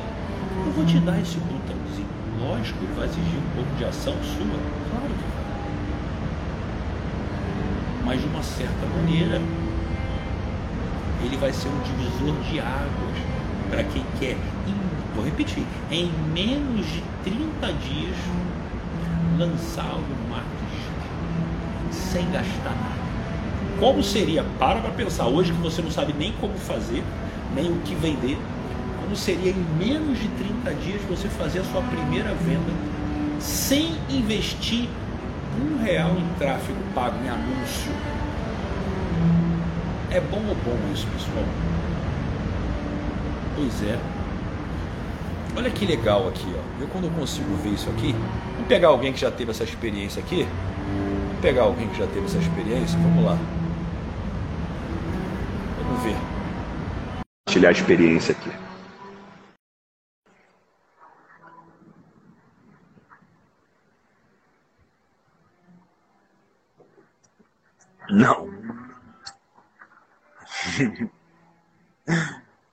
Eu 0.67 0.73
vou 0.73 0.85
te 0.85 0.99
dar 0.99 1.19
esse 1.21 1.39
botãozinho. 1.39 2.07
Lógico, 2.39 2.85
ele 2.85 2.93
vai 2.95 3.07
exigir 3.07 3.39
um 3.39 3.55
pouco 3.55 3.75
de 3.79 3.85
ação 3.85 4.13
sua. 4.23 4.59
Claro 4.91 5.07
que 5.07 5.25
vai. 5.25 5.49
Mas 8.05 8.21
de 8.21 8.27
uma 8.27 8.43
certa 8.43 8.87
maneira, 8.95 9.41
ele 11.25 11.37
vai 11.39 11.53
ser 11.53 11.69
um 11.69 11.81
divisor 11.81 12.35
de 12.43 12.61
águas 12.61 13.17
para 13.71 13.85
quem 13.85 14.05
quer, 14.21 14.37
em, 14.67 14.75
vou 15.15 15.25
repetir, 15.25 15.65
em 15.91 16.11
menos 16.35 16.87
de 16.87 17.03
30 17.25 17.73
dias 17.73 18.17
lançar 19.39 19.95
o 19.95 20.31
marketing 20.31 20.59
sem 21.91 22.31
gastar 22.31 22.75
nada. 22.75 22.99
Como 23.79 24.03
seria, 24.03 24.45
para 24.59 24.81
para 24.81 24.91
pensar, 24.91 25.27
hoje 25.27 25.53
que 25.53 25.61
você 25.61 25.81
não 25.81 25.91
sabe 25.91 26.15
nem 26.19 26.33
como 26.33 26.55
fazer, 26.55 27.03
nem 27.55 27.71
o 27.71 27.77
que 27.81 27.95
vender, 27.95 28.39
como 29.09 29.17
seria 29.17 29.53
em 29.53 29.67
menos 29.79 30.19
de 30.19 30.29
30 30.29 30.75
dias 30.75 31.01
você 31.09 31.29
fazer 31.29 31.61
a 31.61 31.65
sua 31.65 31.81
primeira 31.81 32.35
venda 32.35 32.71
sem 33.41 33.97
investir 34.11 34.87
um 35.59 35.83
real 35.83 36.11
em 36.11 36.29
tráfego 36.39 36.79
pago, 36.95 37.17
em 37.25 37.29
anúncio. 37.31 37.91
É 40.11 40.21
bom 40.21 40.43
ou 40.47 40.55
bom 40.57 40.77
isso, 40.93 41.07
pessoal? 41.07 41.45
Pois 43.57 43.83
é. 43.83 43.99
Olha 45.57 45.71
que 45.71 45.87
legal 45.87 46.29
aqui, 46.29 46.55
ó. 46.55 46.83
Eu 46.83 46.89
quando 46.89 47.11
consigo 47.19 47.57
ver 47.63 47.71
isso 47.71 47.89
aqui, 47.89 48.15
vamos 48.53 48.69
pegar 48.69 48.89
alguém 48.89 49.15
que 49.15 49.21
já 49.21 49.31
teve 49.31 49.53
essa 49.53 49.65
experiência 49.65 50.21
aqui. 50.21 50.47
Vamos 51.27 51.41
pegar 51.41 51.63
alguém 51.63 51.89
que 51.89 51.99
já 51.99 52.07
teve 52.09 52.27
essa 52.27 52.37
experiência. 52.37 52.99
Vamos 52.99 53.25
lá. 53.25 53.39
Vamos 55.83 56.03
ver. 56.03 56.17
Compartilhar 57.47 57.71
a 57.71 57.73
experiência 57.73 58.33
aqui. 58.33 58.68
Não. 68.19 68.51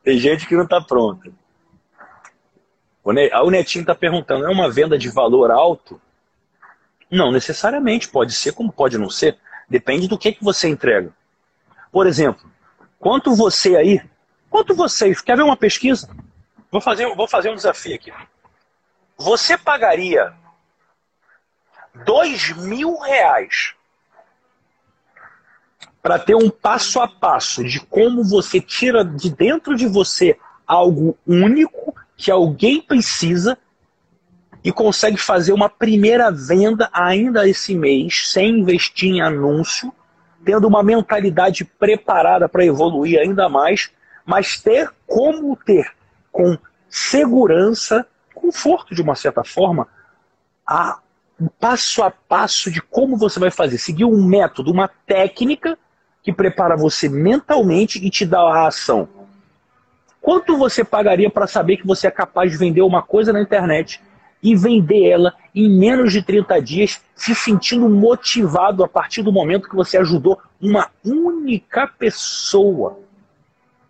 Tem 0.04 0.18
gente 0.18 0.48
que 0.48 0.56
não 0.56 0.64
está 0.64 0.82
pronta. 0.82 1.32
O 3.04 3.52
Netinho 3.52 3.82
está 3.82 3.94
perguntando: 3.94 4.48
é 4.48 4.50
uma 4.50 4.72
venda 4.72 4.98
de 4.98 5.08
valor 5.08 5.52
alto? 5.52 6.02
Não 7.12 7.32
necessariamente. 7.32 8.10
Pode 8.10 8.34
ser 8.34 8.54
como 8.54 8.72
pode 8.72 8.98
não 8.98 9.08
ser. 9.08 9.38
Depende 9.70 10.08
do 10.08 10.18
que, 10.18 10.32
que 10.32 10.44
você 10.44 10.68
entrega. 10.68 11.14
Por 11.92 12.08
exemplo, 12.08 12.50
quanto 12.98 13.36
você 13.36 13.76
aí, 13.76 14.02
quanto 14.50 14.74
vocês, 14.74 15.22
quer 15.22 15.38
ver 15.38 15.44
uma 15.44 15.56
pesquisa? 15.56 16.10
Vou 16.72 16.82
fazer, 16.82 17.06
vou 17.16 17.28
fazer 17.28 17.52
um 17.52 17.56
desafio 17.56 17.94
aqui. 17.94 18.12
Você 19.16 19.56
pagaria 19.60 20.34
dois 22.04 22.52
mil 22.58 22.98
reais 22.98 23.76
para 26.06 26.20
ter 26.20 26.36
um 26.36 26.52
passo 26.52 27.02
a 27.02 27.08
passo 27.08 27.64
de 27.64 27.80
como 27.80 28.24
você 28.24 28.62
tira 28.62 29.04
de 29.04 29.28
dentro 29.28 29.76
de 29.76 29.88
você 29.88 30.38
algo 30.68 31.18
único 31.26 31.96
que 32.16 32.30
alguém 32.30 32.80
precisa 32.80 33.58
e 34.64 34.72
consegue 34.72 35.18
fazer 35.18 35.52
uma 35.52 35.68
primeira 35.68 36.30
venda 36.30 36.92
ainda 36.94 37.50
esse 37.50 37.74
mês, 37.74 38.30
sem 38.30 38.60
investir 38.60 39.10
em 39.10 39.22
anúncio, 39.22 39.92
tendo 40.46 40.68
uma 40.68 40.84
mentalidade 40.84 41.66
preparada 41.66 42.48
para 42.48 42.64
evoluir 42.64 43.20
ainda 43.20 43.50
mais, 43.50 43.90
mas 44.24 44.62
ter 44.62 44.92
como 45.08 45.56
ter 45.56 45.92
com 46.32 46.56
segurança, 46.88 48.06
conforto 48.32 48.94
de 48.94 49.02
uma 49.02 49.16
certa 49.16 49.44
forma, 49.44 49.88
a 50.68 51.00
um 51.42 51.48
passo 51.48 52.04
a 52.04 52.12
passo 52.12 52.70
de 52.70 52.80
como 52.80 53.18
você 53.18 53.40
vai 53.40 53.50
fazer, 53.50 53.80
seguir 53.80 54.06
um 54.06 54.24
método, 54.24 54.72
uma 54.72 54.88
técnica 54.88 55.76
que 56.26 56.34
prepara 56.34 56.76
você 56.76 57.08
mentalmente 57.08 58.04
e 58.04 58.10
te 58.10 58.26
dá 58.26 58.40
a 58.40 58.68
ação. 58.68 59.08
Quanto 60.20 60.58
você 60.58 60.84
pagaria 60.84 61.30
para 61.30 61.46
saber 61.46 61.78
que 61.78 61.86
você 61.86 62.08
é 62.08 62.12
capaz 62.12 62.52
de 62.52 62.58
vender 62.58 62.82
uma 62.82 63.04
coisa 63.04 63.32
na 63.32 63.40
internet 63.40 64.02
e 64.42 64.56
vender 64.56 65.08
ela 65.08 65.36
em 65.54 65.70
menos 65.70 66.12
de 66.12 66.24
30 66.24 66.60
dias, 66.64 67.00
se 67.14 67.36
sentindo 67.36 67.88
motivado 67.88 68.84
a 68.84 68.88
partir 68.88 69.22
do 69.22 69.32
momento 69.32 69.70
que 69.70 69.76
você 69.76 70.00
ajudou 70.00 70.42
uma 70.60 70.90
única 71.06 71.88
pessoa? 71.88 73.00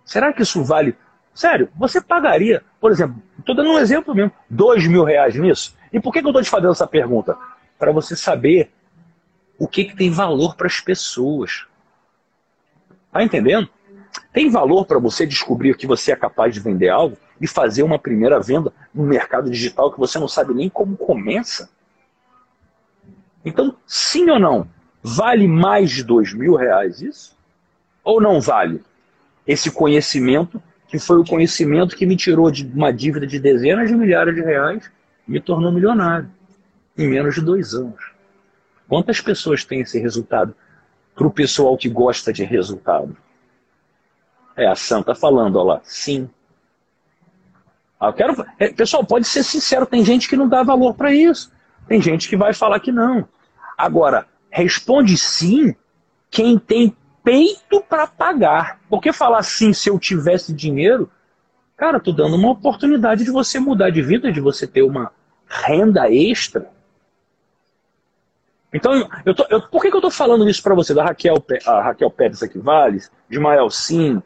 Será 0.04 0.34
que 0.34 0.42
isso 0.42 0.62
vale? 0.62 0.94
Sério, 1.34 1.70
você 1.74 2.02
pagaria, 2.02 2.62
por 2.82 2.92
exemplo, 2.92 3.16
estou 3.40 3.56
dando 3.56 3.70
um 3.70 3.80
exemplo 3.80 4.14
mesmo, 4.14 4.34
dois 4.50 4.86
mil 4.86 5.06
reais 5.06 5.36
nisso? 5.36 5.74
E 5.92 6.02
por 6.02 6.12
que, 6.12 6.20
que 6.20 6.28
eu 6.28 6.32
estou 6.32 6.44
te 6.44 6.50
fazendo 6.50 6.74
essa 6.74 6.86
pergunta? 6.86 7.38
Para 7.80 7.94
você 7.94 8.14
saber 8.14 8.74
o 9.58 9.70
que, 9.70 9.86
que 9.86 9.96
tem 9.96 10.12
valor 10.12 10.56
para 10.58 10.68
as 10.68 10.82
pessoas. 10.82 11.66
Tá 13.16 13.24
entendendo? 13.24 13.70
Tem 14.34 14.50
valor 14.50 14.86
para 14.86 15.00
você 15.00 15.26
descobrir 15.26 15.78
que 15.78 15.88
você 15.88 16.12
é 16.12 16.18
capaz 16.18 16.54
de 16.54 16.60
vender 16.60 16.90
algo 16.90 17.18
e 17.40 17.48
fazer 17.48 17.82
uma 17.82 17.98
primeira 17.98 18.42
venda 18.42 18.74
no 18.94 19.04
mercado 19.04 19.50
digital 19.50 19.90
que 19.90 19.98
você 19.98 20.20
não 20.20 20.28
sabe 20.28 20.54
nem 20.54 20.68
como 20.70 20.98
começa? 20.98 21.70
Então, 23.46 23.74
sim 23.88 24.30
ou 24.30 24.38
não? 24.38 24.68
Vale 25.02 25.48
mais 25.48 25.92
de 25.92 26.04
dois 26.04 26.34
mil 26.34 26.56
reais 26.56 27.02
isso? 27.02 27.38
Ou 28.04 28.20
não 28.20 28.42
vale? 28.42 28.84
Esse 29.48 29.72
conhecimento, 29.72 30.62
que 30.90 31.00
foi 31.00 31.18
o 31.18 31.26
conhecimento 31.26 31.96
que 31.96 32.06
me 32.06 32.18
tirou 32.18 32.52
de 32.52 32.66
uma 32.66 32.92
dívida 32.92 33.26
de 33.26 33.40
dezenas 33.40 33.88
de 33.88 33.96
milhares 33.96 34.36
de 34.36 34.42
reais 34.42 34.92
me 35.26 35.40
tornou 35.40 35.72
milionário 35.72 36.30
em 36.98 37.08
menos 37.08 37.36
de 37.36 37.40
dois 37.40 37.74
anos. 37.74 38.12
Quantas 38.90 39.22
pessoas 39.22 39.64
têm 39.64 39.80
esse 39.80 39.98
resultado? 40.00 40.54
Para 41.16 41.26
o 41.26 41.32
pessoal 41.32 41.78
que 41.78 41.90
gosta 41.90 42.32
de 42.34 42.44
resultado? 42.44 43.16
É 44.56 44.68
a 44.68 44.76
Santa 44.76 45.16
falando, 45.16 45.58
olha 45.58 45.76
lá, 45.76 45.82
sim. 45.84 46.30
Ah, 48.00 48.12
quero, 48.12 48.46
é, 48.60 48.70
pessoal, 48.70 49.06
pode 49.06 49.26
ser 49.26 49.44
sincero, 49.44 49.86
tem 49.86 50.04
gente 50.04 50.28
que 50.28 50.36
não 50.36 50.48
dá 50.48 50.62
valor 50.62 50.94
para 50.94 51.14
isso. 51.14 51.52
Tem 51.88 52.02
gente 52.02 52.28
que 52.28 52.36
vai 52.36 52.54
falar 52.54 52.80
que 52.80 52.92
não. 52.92 53.28
Agora, 53.78 54.28
responde 54.50 55.18
sim 55.18 55.76
quem 56.30 56.58
tem 56.58 56.96
peito 57.24 57.82
para 57.82 58.08
pagar. 58.08 58.80
Porque 58.90 59.12
falar 59.14 59.44
sim 59.44 59.74
se 59.74 59.90
eu 59.90 59.98
tivesse 59.98 60.54
dinheiro, 60.54 61.10
cara, 61.78 62.00
tô 62.00 62.12
dando 62.12 62.36
uma 62.36 62.52
oportunidade 62.52 63.24
de 63.24 63.32
você 63.32 63.60
mudar 63.60 63.90
de 63.90 64.02
vida, 64.02 64.32
de 64.32 64.42
você 64.42 64.68
ter 64.68 64.84
uma 64.84 65.12
renda 65.48 66.12
extra. 66.12 66.70
Então, 68.74 69.08
eu 69.26 69.34
tô, 69.34 69.46
eu, 69.50 69.62
por 69.62 69.82
que, 69.82 69.90
que 69.90 69.96
eu 69.96 70.00
estou 70.00 70.12
falando 70.12 70.48
isso 70.50 70.62
para 70.62 70.76
você? 70.76 70.94
Da 70.94 71.04
Raquel, 71.04 71.36
a 71.66 71.82
Raquel 71.82 72.12
Pérez 72.12 72.44
aqui 72.44 72.60
Vales, 72.60 73.10
Ismael 73.30 73.70
sim, 73.70 74.22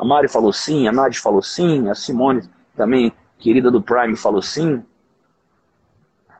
a 0.00 0.04
Mari 0.04 0.28
falou 0.28 0.50
sim, 0.50 0.88
a 0.88 0.92
Nádia 0.92 1.20
falou 1.20 1.42
sim, 1.42 1.90
a 1.90 1.94
Simone 1.94 2.48
também, 2.74 3.12
querida 3.38 3.70
do 3.70 3.82
Prime, 3.82 4.16
falou 4.16 4.40
sim. 4.40 4.82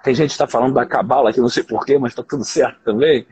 Tem 0.03 0.15
gente 0.15 0.29
que 0.29 0.33
está 0.33 0.47
falando 0.47 0.73
da 0.73 0.87
cabala 0.87 1.29
aqui, 1.29 1.41
não 1.41 1.49
sei 1.51 1.63
porquê, 1.63 1.99
mas 1.99 2.13
está 2.13 2.23
tudo 2.23 2.43
certo 2.47 2.81
também. 2.83 3.27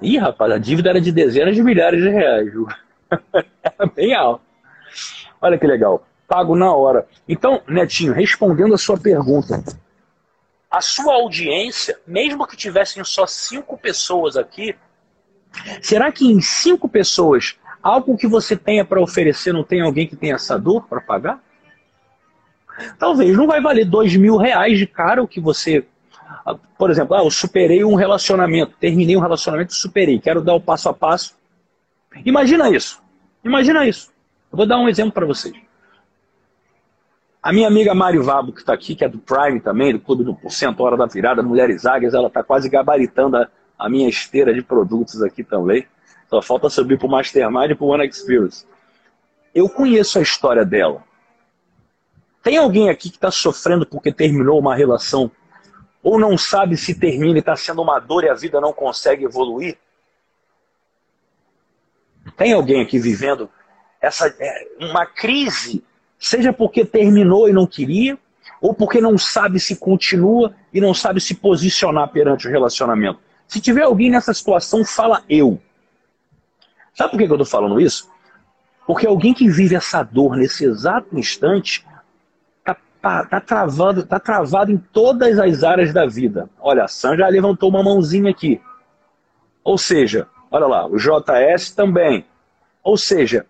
Ih, 0.00 0.18
rapaz, 0.18 0.52
a 0.52 0.58
dívida 0.58 0.90
era 0.90 1.00
de 1.00 1.10
dezenas 1.10 1.56
de 1.56 1.62
milhares 1.64 2.00
de 2.00 2.08
reais. 2.08 2.52
era 3.62 3.86
bem 3.94 4.14
alto. 4.14 4.44
Olha 5.40 5.58
que 5.58 5.66
legal. 5.66 6.06
Pago 6.28 6.54
na 6.54 6.72
hora. 6.72 7.06
Então, 7.28 7.60
Netinho, 7.66 8.12
respondendo 8.12 8.74
a 8.74 8.78
sua 8.78 8.96
pergunta, 8.96 9.62
a 10.72 10.80
sua 10.80 11.12
audiência, 11.12 12.00
mesmo 12.06 12.46
que 12.46 12.56
tivessem 12.56 13.04
só 13.04 13.26
cinco 13.26 13.76
pessoas 13.76 14.38
aqui, 14.38 14.74
será 15.82 16.10
que 16.10 16.26
em 16.26 16.40
cinco 16.40 16.88
pessoas, 16.88 17.56
algo 17.82 18.16
que 18.16 18.26
você 18.26 18.56
tenha 18.56 18.82
para 18.82 18.98
oferecer, 18.98 19.52
não 19.52 19.62
tem 19.62 19.82
alguém 19.82 20.08
que 20.08 20.16
tenha 20.16 20.36
essa 20.36 20.58
dor 20.58 20.86
para 20.88 20.98
pagar? 20.98 21.44
Talvez 22.98 23.36
não 23.36 23.46
vai 23.46 23.60
valer 23.60 23.84
dois 23.84 24.16
mil 24.16 24.38
reais 24.38 24.78
de 24.78 24.86
cara 24.86 25.22
o 25.22 25.28
que 25.28 25.38
você. 25.38 25.84
Por 26.78 26.90
exemplo, 26.90 27.14
ah, 27.14 27.22
eu 27.22 27.30
superei 27.30 27.84
um 27.84 27.94
relacionamento, 27.94 28.74
terminei 28.80 29.14
um 29.14 29.20
relacionamento, 29.20 29.74
superei, 29.74 30.18
quero 30.18 30.40
dar 30.40 30.54
o 30.54 30.60
passo 30.60 30.88
a 30.88 30.94
passo. 30.94 31.36
Imagina 32.24 32.70
isso. 32.70 33.02
Imagina 33.44 33.86
isso. 33.86 34.10
Eu 34.50 34.56
vou 34.56 34.66
dar 34.66 34.78
um 34.78 34.88
exemplo 34.88 35.12
para 35.12 35.26
vocês. 35.26 35.54
A 37.42 37.52
minha 37.52 37.66
amiga 37.66 37.92
Mari 37.92 38.18
Vabo, 38.18 38.52
que 38.52 38.60
está 38.60 38.72
aqui, 38.72 38.94
que 38.94 39.04
é 39.04 39.08
do 39.08 39.18
Prime 39.18 39.58
também, 39.58 39.92
do 39.92 39.98
Clube 39.98 40.22
do 40.22 40.32
Porcento, 40.32 40.80
Hora 40.80 40.96
da 40.96 41.06
Virada, 41.06 41.42
Mulheres 41.42 41.84
Águias, 41.84 42.14
ela 42.14 42.28
está 42.28 42.44
quase 42.44 42.68
gabaritando 42.68 43.36
a, 43.36 43.48
a, 43.76 43.88
minha 43.88 44.08
esteira 44.08 44.54
de 44.54 44.62
produtos 44.62 45.20
aqui 45.24 45.42
também. 45.42 45.84
Só 46.30 46.40
falta 46.40 46.70
subir 46.70 46.98
para 46.98 47.08
o 47.08 47.10
Mastermind 47.10 47.72
e 47.72 47.74
para 47.74 47.84
o 47.84 47.88
One 47.88 48.06
Experience. 48.06 48.64
Eu 49.52 49.68
conheço 49.68 50.20
a 50.20 50.22
história 50.22 50.64
dela. 50.64 51.02
Tem 52.44 52.56
alguém 52.56 52.88
aqui 52.88 53.10
que 53.10 53.16
está 53.16 53.30
sofrendo 53.32 53.84
porque 53.84 54.12
terminou 54.12 54.60
uma 54.60 54.76
relação 54.76 55.28
ou 56.00 56.20
não 56.20 56.38
sabe 56.38 56.76
se 56.76 56.94
termina 56.94 57.38
e 57.38 57.40
está 57.40 57.56
sendo 57.56 57.82
uma 57.82 57.98
dor 57.98 58.22
e 58.22 58.28
a 58.28 58.34
vida 58.34 58.60
não 58.60 58.72
consegue 58.72 59.24
evoluir? 59.24 59.76
Tem 62.36 62.52
alguém 62.52 62.82
aqui 62.82 63.00
vivendo 63.00 63.50
essa 64.00 64.28
é, 64.38 64.68
uma 64.80 65.04
crise 65.06 65.84
Seja 66.22 66.52
porque 66.52 66.84
terminou 66.84 67.48
e 67.48 67.52
não 67.52 67.66
queria, 67.66 68.16
ou 68.60 68.72
porque 68.72 69.00
não 69.00 69.18
sabe 69.18 69.58
se 69.58 69.74
continua 69.74 70.54
e 70.72 70.80
não 70.80 70.94
sabe 70.94 71.20
se 71.20 71.34
posicionar 71.34 72.08
perante 72.12 72.46
o 72.46 72.50
relacionamento. 72.50 73.18
Se 73.48 73.60
tiver 73.60 73.82
alguém 73.82 74.08
nessa 74.08 74.32
situação, 74.32 74.84
fala 74.84 75.24
eu. 75.28 75.60
Sabe 76.94 77.10
por 77.10 77.16
que 77.16 77.24
eu 77.24 77.32
estou 77.32 77.44
falando 77.44 77.80
isso? 77.80 78.08
Porque 78.86 79.04
alguém 79.04 79.34
que 79.34 79.48
vive 79.48 79.74
essa 79.74 80.04
dor 80.04 80.36
nesse 80.36 80.64
exato 80.64 81.18
instante 81.18 81.84
está 82.60 82.76
tá, 83.00 83.24
tá 83.24 83.40
travado, 83.40 84.06
tá 84.06 84.20
travado 84.20 84.70
em 84.70 84.78
todas 84.78 85.40
as 85.40 85.64
áreas 85.64 85.92
da 85.92 86.06
vida. 86.06 86.48
Olha, 86.60 86.84
a 86.84 87.16
já 87.16 87.26
levantou 87.26 87.68
uma 87.68 87.82
mãozinha 87.82 88.30
aqui. 88.30 88.60
Ou 89.64 89.76
seja, 89.76 90.28
olha 90.52 90.66
lá, 90.66 90.86
o 90.86 90.96
JS 90.96 91.72
também. 91.72 92.24
Ou 92.80 92.96
seja, 92.96 93.44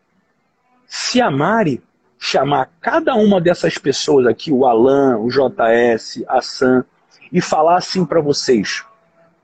se 0.86 1.20
a 1.20 1.30
Mari 1.30 1.82
chamar 2.24 2.70
cada 2.80 3.16
uma 3.16 3.40
dessas 3.40 3.76
pessoas 3.76 4.26
aqui, 4.26 4.52
o 4.52 4.64
Alan, 4.64 5.18
o 5.18 5.28
JS, 5.28 6.22
a 6.28 6.40
Sam, 6.40 6.84
e 7.32 7.40
falar 7.40 7.78
assim 7.78 8.04
para 8.04 8.20
vocês: 8.20 8.84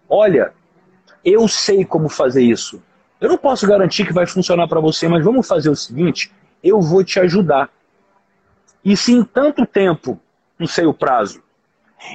olha, 0.08 0.52
eu 1.24 1.48
sei 1.48 1.84
como 1.84 2.08
fazer 2.08 2.40
isso. 2.40 2.80
Eu 3.20 3.28
não 3.30 3.36
posso 3.36 3.66
garantir 3.66 4.06
que 4.06 4.12
vai 4.12 4.28
funcionar 4.28 4.68
para 4.68 4.78
você, 4.78 5.08
mas 5.08 5.24
vamos 5.24 5.44
fazer 5.48 5.68
o 5.68 5.74
seguinte: 5.74 6.30
eu 6.62 6.80
vou 6.80 7.02
te 7.02 7.18
ajudar. 7.18 7.68
E 8.84 8.96
se 8.96 9.12
em 9.12 9.24
tanto 9.24 9.66
tempo, 9.66 10.18
não 10.56 10.68
sei 10.68 10.86
o 10.86 10.94
prazo, 10.94 11.42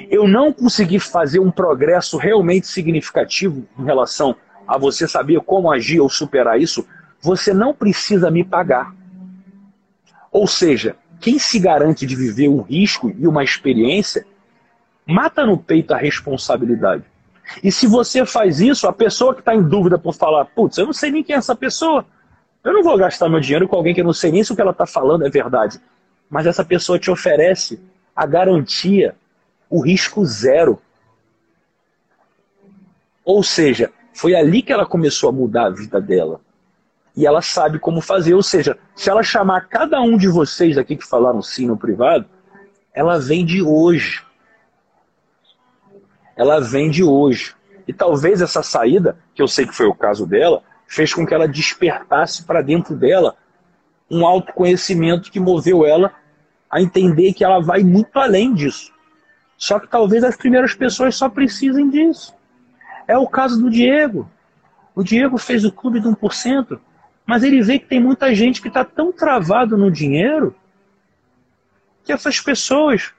eu 0.10 0.26
não 0.30 0.54
conseguir 0.54 1.02
fazer 1.02 1.42
um 1.42 1.52
progresso 1.52 2.16
realmente 2.16 2.68
significativo 2.68 3.68
em 3.78 3.84
relação 3.84 4.34
a 4.66 4.78
você 4.78 5.10
saber 5.10 5.42
como 5.42 5.70
agir 5.70 6.00
ou 6.00 6.10
superar 6.10 6.58
isso, 6.58 6.88
você 7.22 7.54
não 7.54 7.74
precisa 7.74 8.32
me 8.32 8.46
pagar. 8.46 9.03
Ou 10.34 10.48
seja, 10.48 10.96
quem 11.22 11.38
se 11.38 11.60
garante 11.60 12.08
de 12.08 12.16
viver 12.16 12.50
um 12.50 12.62
risco 12.62 13.14
e 13.16 13.28
uma 13.28 13.44
experiência, 13.44 14.26
mata 15.06 15.46
no 15.46 15.58
peito 15.58 15.94
a 15.94 15.98
responsabilidade. 15.98 17.04
E 17.64 17.72
se 17.72 17.86
você 17.86 18.26
faz 18.26 18.60
isso, 18.60 18.88
a 18.88 18.94
pessoa 18.94 19.34
que 19.36 19.42
está 19.42 19.54
em 19.54 19.62
dúvida 19.62 19.98
por 20.00 20.16
falar, 20.16 20.46
putz, 20.46 20.78
eu 20.78 20.88
não 20.88 20.94
sei 20.94 21.12
nem 21.12 21.24
quem 21.24 21.36
é 21.36 21.38
essa 21.38 21.56
pessoa, 21.56 22.06
eu 22.64 22.74
não 22.74 22.82
vou 22.82 22.98
gastar 22.98 23.30
meu 23.30 23.40
dinheiro 23.40 23.68
com 23.68 23.76
alguém 23.76 23.94
que 23.94 24.02
eu 24.02 24.06
não 24.06 24.14
sei 24.14 24.32
nem 24.32 24.44
se 24.44 24.52
o 24.52 24.56
que 24.56 24.62
ela 24.62 24.72
está 24.72 24.88
falando 24.88 25.26
é 25.26 25.30
verdade. 25.30 25.80
Mas 26.30 26.48
essa 26.48 26.66
pessoa 26.66 26.98
te 26.98 27.12
oferece 27.12 27.80
a 28.16 28.26
garantia, 28.26 29.16
o 29.70 29.82
risco 29.82 30.26
zero. 30.26 30.82
Ou 33.24 33.44
seja, 33.44 33.92
foi 34.14 34.34
ali 34.34 34.64
que 34.64 34.74
ela 34.74 34.86
começou 34.86 35.30
a 35.30 35.34
mudar 35.34 35.68
a 35.68 35.70
vida 35.70 36.02
dela. 36.02 36.42
E 37.16 37.28
ela 37.28 37.42
sabe 37.42 37.80
como 37.80 38.02
fazer. 38.02 38.34
Ou 38.34 38.44
seja, 38.44 38.78
se 38.96 39.10
ela 39.10 39.24
chamar 39.24 39.68
cada 39.68 40.02
um 40.02 40.18
de 40.18 40.28
vocês 40.28 40.78
aqui 40.78 40.96
que 40.96 41.08
falaram 41.08 41.42
sim 41.42 41.68
no 41.68 41.78
privado, 41.78 42.26
ela 42.94 43.20
vem 43.20 43.46
de 43.46 43.62
hoje 43.62 44.24
ela 46.36 46.60
vem 46.60 46.90
de 46.90 47.04
hoje. 47.04 47.56
E 47.88 47.94
talvez 47.94 48.42
essa 48.42 48.64
saída, 48.64 49.18
que 49.34 49.42
eu 49.42 49.48
sei 49.48 49.66
que 49.66 49.76
foi 49.76 49.86
o 49.86 49.96
caso 49.96 50.26
dela, 50.26 50.64
fez 50.88 51.14
com 51.14 51.26
que 51.26 51.34
ela 51.34 51.48
despertasse 51.48 52.44
para 52.44 52.62
dentro 52.62 52.96
dela 52.96 53.36
um 54.10 54.26
autoconhecimento 54.26 55.32
que 55.32 55.40
moveu 55.40 55.86
ela 55.86 56.14
a 56.70 56.82
entender 56.82 57.34
que 57.34 57.44
ela 57.44 57.60
vai 57.60 57.84
muito 57.84 58.18
além 58.18 58.54
disso. 58.54 58.92
Só 59.58 59.80
que 59.80 59.88
talvez 59.88 60.24
as 60.24 60.36
primeiras 60.36 60.74
pessoas 60.74 61.16
só 61.16 61.30
precisem 61.30 61.90
disso. 61.90 62.34
É 63.08 63.18
o 63.18 63.28
caso 63.28 63.62
do 63.62 63.70
Diego. 63.70 64.30
O 64.96 65.04
Diego 65.04 65.38
fez 65.38 65.66
o 65.66 65.72
clube 65.72 66.00
de 66.00 66.08
1%, 66.08 66.80
mas 67.26 67.44
ele 67.44 67.62
vê 67.62 67.80
que 67.80 67.88
tem 67.88 68.00
muita 68.00 68.34
gente 68.34 68.62
que 68.62 68.68
está 68.68 68.84
tão 68.84 69.12
travado 69.12 69.78
no 69.78 69.90
dinheiro 69.90 70.56
que 72.04 72.12
essas 72.12 72.40
pessoas 72.40 73.14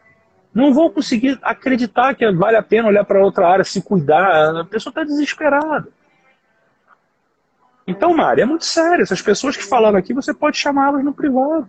não 0.54 0.72
vão 0.72 0.90
conseguir 0.90 1.38
acreditar 1.42 2.14
que 2.14 2.30
vale 2.32 2.56
a 2.56 2.62
pena 2.62 2.88
olhar 2.88 3.04
para 3.04 3.24
outra 3.24 3.48
área, 3.48 3.64
se 3.64 3.82
cuidar. 3.82 4.60
A 4.60 4.64
pessoa 4.64 4.90
está 4.90 5.02
desesperada. 5.02 5.88
Então, 7.86 8.14
Mari, 8.14 8.42
é 8.42 8.46
muito 8.46 8.64
sério. 8.64 9.02
Essas 9.02 9.20
pessoas 9.20 9.56
que 9.56 9.64
falaram 9.64 9.98
aqui, 9.98 10.14
você 10.14 10.32
pode 10.32 10.56
chamá-las 10.56 11.04
no 11.04 11.12
privado. 11.12 11.68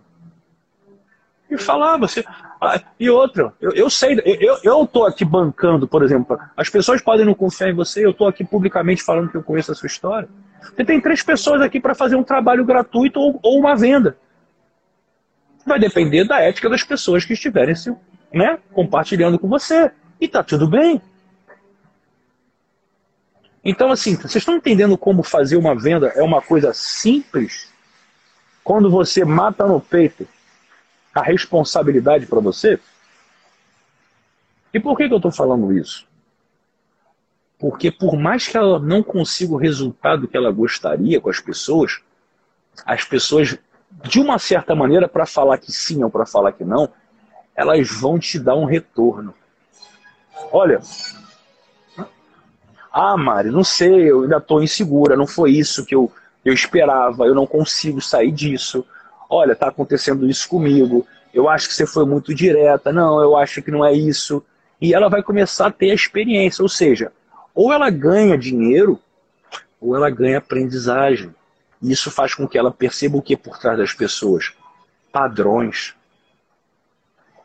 E 1.50 1.58
falar, 1.58 1.96
você. 1.96 2.24
Ah, 2.60 2.80
e 2.98 3.08
outra, 3.10 3.52
eu, 3.60 3.72
eu 3.72 3.90
sei, 3.90 4.20
eu, 4.62 4.86
tô 4.86 5.04
aqui 5.04 5.24
bancando, 5.24 5.86
por 5.86 6.02
exemplo. 6.02 6.38
As 6.56 6.68
pessoas 6.68 7.00
podem 7.00 7.26
não 7.26 7.34
confiar 7.34 7.70
em 7.70 7.74
você, 7.74 8.04
eu 8.04 8.10
estou 8.10 8.26
aqui 8.26 8.44
publicamente 8.44 9.02
falando 9.02 9.30
que 9.30 9.36
eu 9.36 9.42
conheço 9.42 9.70
a 9.70 9.74
sua 9.74 9.86
história. 9.86 10.28
Você 10.74 10.84
tem 10.84 11.00
três 11.00 11.22
pessoas 11.22 11.60
aqui 11.62 11.80
para 11.80 11.94
fazer 11.94 12.16
um 12.16 12.22
trabalho 12.22 12.64
gratuito 12.64 13.20
ou, 13.20 13.38
ou 13.42 13.58
uma 13.58 13.76
venda. 13.76 14.16
Vai 15.64 15.78
depender 15.78 16.24
da 16.24 16.40
ética 16.40 16.68
das 16.68 16.82
pessoas 16.82 17.24
que 17.24 17.32
estiverem 17.32 17.74
se 17.74 17.94
né, 18.32 18.58
compartilhando 18.72 19.38
com 19.38 19.48
você. 19.48 19.90
E 20.20 20.28
tá 20.28 20.42
tudo 20.42 20.68
bem. 20.68 21.00
Então, 23.64 23.90
assim, 23.90 24.14
vocês 24.14 24.36
estão 24.36 24.56
entendendo 24.56 24.96
como 24.96 25.22
fazer 25.22 25.56
uma 25.56 25.74
venda 25.74 26.08
é 26.14 26.22
uma 26.22 26.40
coisa 26.40 26.72
simples? 26.72 27.72
Quando 28.62 28.90
você 28.90 29.24
mata 29.24 29.66
no 29.66 29.80
peito 29.80 30.26
a 31.14 31.22
responsabilidade 31.22 32.26
para 32.26 32.40
você? 32.40 32.78
E 34.72 34.78
por 34.78 34.96
que, 34.96 35.08
que 35.08 35.12
eu 35.12 35.18
estou 35.18 35.32
falando 35.32 35.72
isso? 35.72 36.06
Porque 37.58 37.90
por 37.90 38.16
mais 38.16 38.46
que 38.46 38.56
ela 38.56 38.78
não 38.78 39.02
consiga 39.02 39.54
o 39.54 39.56
resultado 39.56 40.28
que 40.28 40.36
ela 40.36 40.50
gostaria 40.50 41.20
com 41.20 41.30
as 41.30 41.40
pessoas, 41.40 42.00
as 42.84 43.04
pessoas, 43.04 43.58
de 44.04 44.20
uma 44.20 44.38
certa 44.38 44.74
maneira, 44.74 45.08
para 45.08 45.24
falar 45.24 45.58
que 45.58 45.72
sim 45.72 46.02
ou 46.04 46.10
para 46.10 46.26
falar 46.26 46.52
que 46.52 46.64
não, 46.64 46.90
elas 47.54 47.88
vão 47.90 48.18
te 48.18 48.38
dar 48.38 48.54
um 48.54 48.66
retorno. 48.66 49.34
Olha, 50.52 50.80
ah, 52.92 53.16
Mari, 53.16 53.50
não 53.50 53.64
sei, 53.64 54.10
eu 54.10 54.22
ainda 54.22 54.36
estou 54.36 54.62
insegura, 54.62 55.16
não 55.16 55.26
foi 55.26 55.52
isso 55.52 55.84
que 55.84 55.94
eu, 55.94 56.12
eu 56.44 56.52
esperava, 56.52 57.24
eu 57.24 57.34
não 57.34 57.46
consigo 57.46 58.00
sair 58.00 58.30
disso. 58.30 58.86
Olha, 59.28 59.52
está 59.52 59.68
acontecendo 59.68 60.28
isso 60.28 60.48
comigo, 60.48 61.06
eu 61.32 61.48
acho 61.48 61.68
que 61.68 61.74
você 61.74 61.86
foi 61.86 62.04
muito 62.04 62.34
direta, 62.34 62.92
não, 62.92 63.20
eu 63.20 63.36
acho 63.36 63.62
que 63.62 63.70
não 63.70 63.84
é 63.84 63.92
isso. 63.92 64.42
E 64.80 64.94
ela 64.94 65.08
vai 65.08 65.22
começar 65.22 65.66
a 65.66 65.70
ter 65.70 65.90
a 65.90 65.94
experiência, 65.94 66.62
ou 66.62 66.68
seja, 66.68 67.12
ou 67.56 67.72
ela 67.72 67.88
ganha 67.88 68.36
dinheiro, 68.36 69.00
ou 69.80 69.96
ela 69.96 70.10
ganha 70.10 70.38
aprendizagem. 70.38 71.34
Isso 71.82 72.10
faz 72.10 72.34
com 72.34 72.46
que 72.46 72.58
ela 72.58 72.70
perceba 72.70 73.16
o 73.16 73.22
que 73.22 73.36
por 73.36 73.58
trás 73.58 73.78
das 73.78 73.94
pessoas? 73.94 74.52
Padrões. 75.10 75.94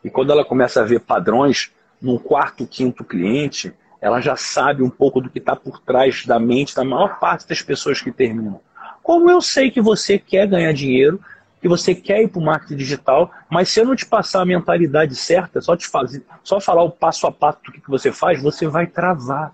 E 0.04 0.10
quando 0.10 0.30
ela 0.30 0.44
começa 0.44 0.82
a 0.82 0.84
ver 0.84 1.00
padrões 1.00 1.72
num 2.00 2.18
quarto, 2.18 2.66
quinto 2.66 3.02
cliente, 3.02 3.72
ela 4.00 4.20
já 4.20 4.36
sabe 4.36 4.82
um 4.82 4.90
pouco 4.90 5.20
do 5.20 5.30
que 5.30 5.38
está 5.38 5.56
por 5.56 5.80
trás 5.80 6.26
da 6.26 6.38
mente 6.38 6.74
da 6.74 6.84
maior 6.84 7.18
parte 7.18 7.48
das 7.48 7.62
pessoas 7.62 8.02
que 8.02 8.12
terminam. 8.12 8.60
Como 9.02 9.30
eu 9.30 9.40
sei 9.40 9.70
que 9.70 9.80
você 9.80 10.18
quer 10.18 10.46
ganhar 10.46 10.72
dinheiro, 10.72 11.20
que 11.60 11.68
você 11.68 11.94
quer 11.94 12.22
ir 12.22 12.28
para 12.28 12.40
o 12.40 12.44
marketing 12.44 12.76
digital, 12.76 13.30
mas 13.48 13.68
se 13.68 13.80
eu 13.80 13.86
não 13.86 13.94
te 13.94 14.04
passar 14.04 14.42
a 14.42 14.44
mentalidade 14.44 15.14
certa, 15.14 15.60
só 15.60 15.76
te 15.76 15.86
fazer, 15.86 16.22
só 16.42 16.60
falar 16.60 16.82
o 16.82 16.90
passo 16.90 17.26
a 17.26 17.32
passo 17.32 17.60
do 17.64 17.72
que 17.72 17.88
você 17.88 18.12
faz, 18.12 18.42
você 18.42 18.66
vai 18.66 18.86
travar. 18.86 19.52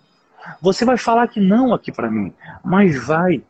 Você 0.61 0.85
vai 0.85 0.97
falar 0.97 1.29
que 1.29 1.41
não 1.41 1.75
aqui 1.75 1.93
para 1.93 2.11
mim, 2.11 2.33
mas 2.65 3.05
vai. 3.05 3.43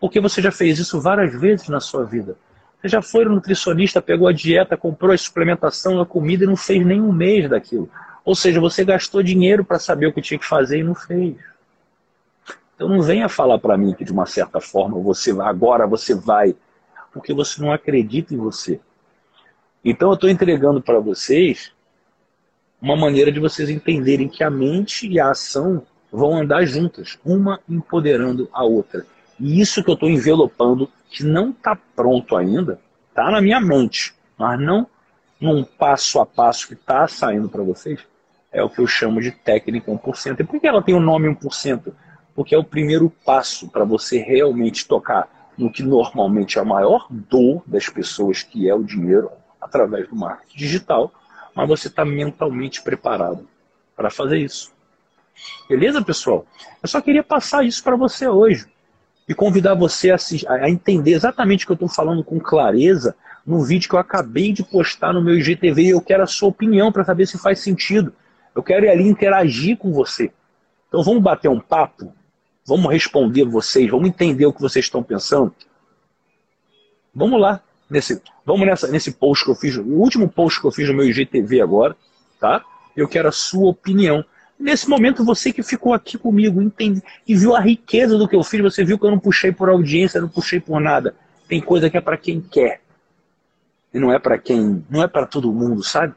Porque 0.00 0.20
você 0.20 0.42
já 0.42 0.52
fez 0.52 0.78
isso 0.78 1.00
várias 1.00 1.38
vezes 1.38 1.68
na 1.68 1.80
sua 1.80 2.04
vida. 2.04 2.36
Você 2.80 2.88
já 2.88 3.00
foi 3.00 3.24
no 3.24 3.34
nutricionista, 3.34 4.02
pegou 4.02 4.28
a 4.28 4.32
dieta, 4.32 4.76
comprou 4.76 5.12
a 5.12 5.18
suplementação, 5.18 6.00
a 6.00 6.06
comida 6.06 6.44
e 6.44 6.46
não 6.46 6.56
fez 6.56 6.84
nem 6.84 7.00
um 7.00 7.12
mês 7.12 7.48
daquilo. 7.48 7.88
Ou 8.24 8.34
seja, 8.34 8.60
você 8.60 8.84
gastou 8.84 9.22
dinheiro 9.22 9.64
para 9.64 9.78
saber 9.78 10.06
o 10.06 10.12
que 10.12 10.22
tinha 10.22 10.38
que 10.38 10.46
fazer 10.46 10.78
e 10.78 10.82
não 10.82 10.94
fez. 10.94 11.36
Então 12.74 12.88
não 12.88 13.02
venha 13.02 13.28
falar 13.28 13.58
para 13.58 13.76
mim 13.76 13.94
que 13.94 14.04
de 14.04 14.12
uma 14.12 14.26
certa 14.26 14.60
forma 14.60 14.98
você 15.00 15.30
agora 15.40 15.86
você 15.86 16.14
vai, 16.14 16.54
porque 17.12 17.32
você 17.32 17.60
não 17.62 17.72
acredita 17.72 18.34
em 18.34 18.38
você. 18.38 18.80
Então 19.84 20.08
eu 20.08 20.14
estou 20.14 20.30
entregando 20.30 20.80
para 20.80 20.98
vocês 20.98 21.72
uma 22.84 22.96
maneira 22.96 23.32
de 23.32 23.40
vocês 23.40 23.70
entenderem 23.70 24.28
que 24.28 24.44
a 24.44 24.50
mente 24.50 25.08
e 25.08 25.18
a 25.18 25.30
ação 25.30 25.82
vão 26.12 26.36
andar 26.36 26.66
juntas, 26.66 27.18
uma 27.24 27.58
empoderando 27.66 28.46
a 28.52 28.62
outra. 28.62 29.06
E 29.40 29.58
isso 29.58 29.82
que 29.82 29.88
eu 29.88 29.94
estou 29.94 30.10
envelopando, 30.10 30.90
que 31.08 31.24
não 31.24 31.48
está 31.48 31.74
pronto 31.96 32.36
ainda, 32.36 32.78
está 33.08 33.30
na 33.30 33.40
minha 33.40 33.58
mente, 33.58 34.14
mas 34.38 34.60
não 34.60 34.86
num 35.40 35.64
passo 35.64 36.20
a 36.20 36.26
passo 36.26 36.68
que 36.68 36.74
está 36.74 37.08
saindo 37.08 37.48
para 37.48 37.62
vocês, 37.62 38.00
é 38.52 38.62
o 38.62 38.68
que 38.68 38.82
eu 38.82 38.86
chamo 38.86 39.18
de 39.18 39.30
técnica 39.30 39.90
1%. 39.90 40.40
E 40.40 40.44
por 40.44 40.60
que 40.60 40.66
ela 40.66 40.82
tem 40.82 40.94
o 40.94 41.00
nome 41.00 41.34
1%? 41.34 41.90
Porque 42.34 42.54
é 42.54 42.58
o 42.58 42.64
primeiro 42.64 43.10
passo 43.24 43.66
para 43.70 43.84
você 43.84 44.18
realmente 44.18 44.86
tocar 44.86 45.50
no 45.56 45.72
que 45.72 45.82
normalmente 45.82 46.58
é 46.58 46.60
a 46.60 46.64
maior 46.66 47.06
dor 47.10 47.62
das 47.66 47.88
pessoas, 47.88 48.42
que 48.42 48.68
é 48.68 48.74
o 48.74 48.84
dinheiro, 48.84 49.30
através 49.58 50.06
do 50.06 50.14
marketing 50.14 50.58
digital, 50.58 51.10
mas 51.54 51.68
você 51.68 51.88
está 51.88 52.04
mentalmente 52.04 52.82
preparado 52.82 53.48
para 53.96 54.10
fazer 54.10 54.38
isso. 54.38 54.72
Beleza, 55.68 56.02
pessoal? 56.02 56.46
Eu 56.82 56.88
só 56.88 57.00
queria 57.00 57.22
passar 57.22 57.64
isso 57.64 57.82
para 57.82 57.96
você 57.96 58.26
hoje 58.28 58.66
e 59.28 59.34
convidar 59.34 59.74
você 59.74 60.10
a, 60.10 60.16
a 60.48 60.70
entender 60.70 61.12
exatamente 61.12 61.64
o 61.64 61.66
que 61.66 61.72
eu 61.72 61.74
estou 61.74 61.88
falando 61.88 62.22
com 62.22 62.38
clareza, 62.38 63.16
no 63.46 63.62
vídeo 63.62 63.88
que 63.88 63.94
eu 63.94 64.00
acabei 64.00 64.52
de 64.52 64.62
postar 64.62 65.12
no 65.12 65.22
meu 65.22 65.36
IGTV 65.36 65.82
e 65.82 65.90
eu 65.90 66.00
quero 66.00 66.22
a 66.22 66.26
sua 66.26 66.48
opinião 66.48 66.90
para 66.90 67.04
saber 67.04 67.26
se 67.26 67.38
faz 67.38 67.60
sentido. 67.60 68.12
Eu 68.54 68.62
quero 68.62 68.86
ir 68.86 68.88
ali 68.88 69.06
interagir 69.06 69.76
com 69.76 69.92
você. 69.92 70.32
Então 70.88 71.02
vamos 71.02 71.22
bater 71.22 71.48
um 71.48 71.60
papo? 71.60 72.12
Vamos 72.66 72.90
responder 72.90 73.44
vocês, 73.44 73.90
vamos 73.90 74.08
entender 74.08 74.46
o 74.46 74.52
que 74.52 74.62
vocês 74.62 74.86
estão 74.86 75.02
pensando? 75.02 75.54
Vamos 77.14 77.40
lá, 77.40 77.60
nesse, 77.88 78.20
vamos 78.44 78.66
nessa, 78.66 78.88
nesse 78.88 79.12
post 79.12 79.44
que 79.44 79.50
eu 79.50 79.54
fiz, 79.54 79.76
o 79.76 79.82
último 79.82 80.28
post 80.28 80.60
que 80.60 80.66
eu 80.66 80.70
fiz 80.72 80.88
no 80.88 80.94
meu 80.94 81.06
IGTV 81.06 81.60
agora, 81.60 81.96
tá? 82.40 82.64
Eu 82.96 83.08
quero 83.08 83.28
a 83.28 83.32
sua 83.32 83.70
opinião. 83.70 84.24
Nesse 84.58 84.88
momento, 84.88 85.24
você 85.24 85.52
que 85.52 85.62
ficou 85.62 85.92
aqui 85.92 86.16
comigo 86.16 86.62
entende, 86.62 87.02
e 87.26 87.34
viu 87.34 87.54
a 87.54 87.60
riqueza 87.60 88.16
do 88.16 88.28
que 88.28 88.36
eu 88.36 88.42
fiz, 88.42 88.60
você 88.60 88.84
viu 88.84 88.98
que 88.98 89.04
eu 89.04 89.10
não 89.10 89.18
puxei 89.18 89.52
por 89.52 89.68
audiência, 89.68 90.20
não 90.20 90.28
puxei 90.28 90.60
por 90.60 90.80
nada. 90.80 91.14
Tem 91.48 91.60
coisa 91.60 91.90
que 91.90 91.96
é 91.96 92.00
para 92.00 92.16
quem 92.16 92.40
quer. 92.40 92.80
E 93.92 93.98
não 93.98 94.12
é 94.12 94.18
para 94.18 94.38
quem, 94.38 94.84
não 94.88 95.02
é 95.02 95.06
para 95.08 95.26
todo 95.26 95.52
mundo, 95.52 95.82
sabe? 95.82 96.14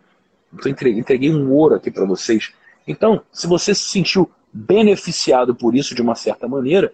Então 0.53 0.71
entreguei, 0.71 0.99
entreguei 0.99 1.33
um 1.33 1.51
ouro 1.51 1.75
aqui 1.75 1.91
para 1.91 2.05
vocês. 2.05 2.53
Então, 2.87 3.21
se 3.31 3.45
você 3.47 3.75
se 3.75 3.89
sentiu 3.89 4.31
beneficiado 4.51 5.53
por 5.53 5.75
isso 5.75 5.93
de 5.93 6.01
uma 6.01 6.15
certa 6.15 6.47
maneira, 6.47 6.93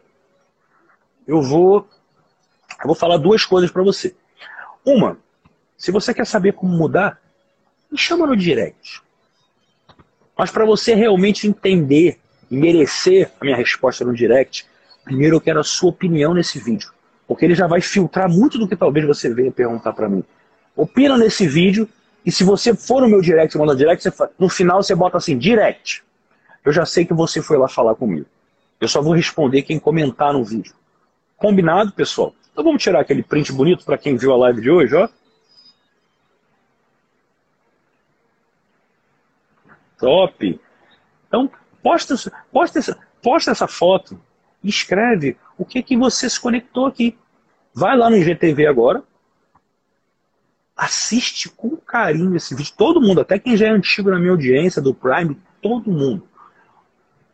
eu 1.27 1.41
vou 1.41 1.87
eu 2.81 2.87
vou 2.87 2.95
falar 2.95 3.17
duas 3.17 3.45
coisas 3.45 3.71
para 3.71 3.83
você. 3.83 4.15
Uma, 4.85 5.17
se 5.77 5.91
você 5.91 6.13
quer 6.13 6.25
saber 6.25 6.53
como 6.53 6.75
mudar, 6.75 7.19
me 7.91 7.97
chama 7.97 8.27
no 8.27 8.35
direct. 8.35 9.01
Mas 10.37 10.51
para 10.51 10.65
você 10.65 10.95
realmente 10.95 11.47
entender 11.47 12.19
e 12.49 12.57
merecer 12.57 13.31
a 13.39 13.45
minha 13.45 13.55
resposta 13.55 14.03
no 14.03 14.13
direct, 14.13 14.65
primeiro 15.03 15.37
eu 15.37 15.41
quero 15.41 15.59
a 15.59 15.63
sua 15.63 15.89
opinião 15.89 16.33
nesse 16.33 16.59
vídeo. 16.59 16.91
Porque 17.27 17.45
ele 17.45 17.55
já 17.55 17.67
vai 17.67 17.81
filtrar 17.81 18.29
muito 18.29 18.57
do 18.57 18.67
que 18.67 18.75
talvez 18.75 19.05
você 19.05 19.33
venha 19.33 19.51
perguntar 19.51 19.93
para 19.93 20.09
mim. 20.09 20.23
Opina 20.75 21.17
nesse 21.17 21.47
vídeo 21.47 21.87
e 22.25 22.31
se 22.31 22.43
você 22.43 22.73
for 22.73 23.01
no 23.01 23.07
meu 23.07 23.21
direct, 23.21 23.57
manda 23.57 23.75
direct, 23.75 24.09
você, 24.09 24.29
no 24.39 24.49
final 24.49 24.81
você 24.81 24.95
bota 24.95 25.17
assim, 25.17 25.37
direct. 25.37 26.03
Eu 26.65 26.71
já 26.71 26.85
sei 26.85 27.05
que 27.05 27.13
você 27.13 27.41
foi 27.41 27.57
lá 27.57 27.67
falar 27.67 27.95
comigo. 27.95 28.25
Eu 28.79 28.87
só 28.87 29.01
vou 29.01 29.13
responder 29.13 29.61
quem 29.61 29.79
comentar 29.79 30.33
no 30.33 30.43
vídeo. 30.43 30.73
Combinado, 31.37 31.91
pessoal? 31.91 32.33
Então 32.53 32.63
vamos 32.63 32.83
tirar 32.83 33.01
aquele 33.01 33.23
print 33.23 33.51
bonito 33.51 33.83
para 33.83 33.97
quem 33.97 34.15
viu 34.15 34.31
a 34.31 34.37
live 34.37 34.61
de 34.61 34.69
hoje, 34.69 34.95
ó. 34.95 35.09
Top. 39.97 40.61
Então, 41.27 41.51
posta, 41.81 42.15
posta, 42.51 42.77
essa, 42.77 42.97
posta 43.23 43.51
essa 43.51 43.67
foto 43.67 44.21
e 44.63 44.69
escreve 44.69 45.35
o 45.57 45.65
que, 45.65 45.81
que 45.81 45.97
você 45.97 46.29
se 46.29 46.39
conectou 46.39 46.85
aqui. 46.85 47.17
Vai 47.73 47.97
lá 47.97 48.07
no 48.07 48.17
IGTV 48.17 48.67
agora. 48.67 49.03
Assiste 50.77 51.49
com 51.49 51.75
carinho 51.75 52.35
esse 52.35 52.53
vídeo. 52.53 52.73
Todo 52.77 53.01
mundo, 53.01 53.21
até 53.21 53.39
quem 53.39 53.57
já 53.57 53.67
é 53.67 53.69
antigo 53.69 54.11
na 54.11 54.19
minha 54.19 54.31
audiência, 54.31 54.81
do 54.81 54.93
Prime, 54.93 55.39
todo 55.59 55.91
mundo. 55.91 56.27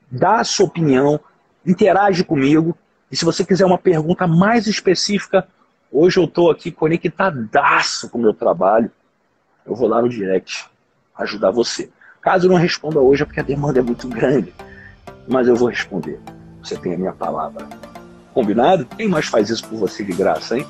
Dá 0.09 0.39
a 0.39 0.43
sua 0.45 0.65
opinião, 0.65 1.19
interage 1.65 2.23
comigo. 2.23 2.77
E 3.11 3.15
se 3.15 3.25
você 3.25 3.43
quiser 3.43 3.65
uma 3.65 3.77
pergunta 3.77 4.27
mais 4.27 4.67
específica, 4.67 5.47
hoje 5.91 6.19
eu 6.19 6.25
estou 6.25 6.51
aqui 6.51 6.71
conectadaço 6.71 8.09
com 8.09 8.17
o 8.17 8.21
meu 8.21 8.33
trabalho. 8.33 8.91
Eu 9.65 9.75
vou 9.75 9.87
lá 9.87 10.01
no 10.01 10.09
direct 10.09 10.69
ajudar 11.17 11.51
você. 11.51 11.89
Caso 12.21 12.47
eu 12.47 12.51
não 12.51 12.57
responda 12.57 12.99
hoje 12.99 13.23
é 13.23 13.25
porque 13.25 13.39
a 13.39 13.43
demanda 13.43 13.79
é 13.79 13.81
muito 13.81 14.07
grande. 14.07 14.53
Mas 15.27 15.47
eu 15.47 15.55
vou 15.55 15.69
responder. 15.69 16.19
Você 16.61 16.77
tem 16.77 16.93
a 16.93 16.97
minha 16.97 17.13
palavra. 17.13 17.67
Combinado? 18.33 18.85
Quem 18.85 19.07
mais 19.07 19.25
faz 19.25 19.49
isso 19.49 19.67
por 19.67 19.77
você 19.77 20.03
de 20.03 20.13
graça, 20.13 20.57
hein? 20.57 20.67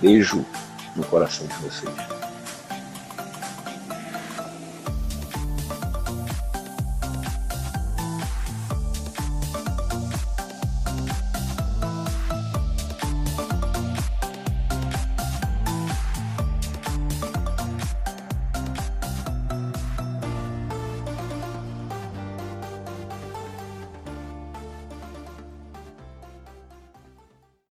Beijo 0.00 0.44
no 0.96 1.04
coração 1.04 1.46
de 1.46 1.54
vocês. 1.54 2.17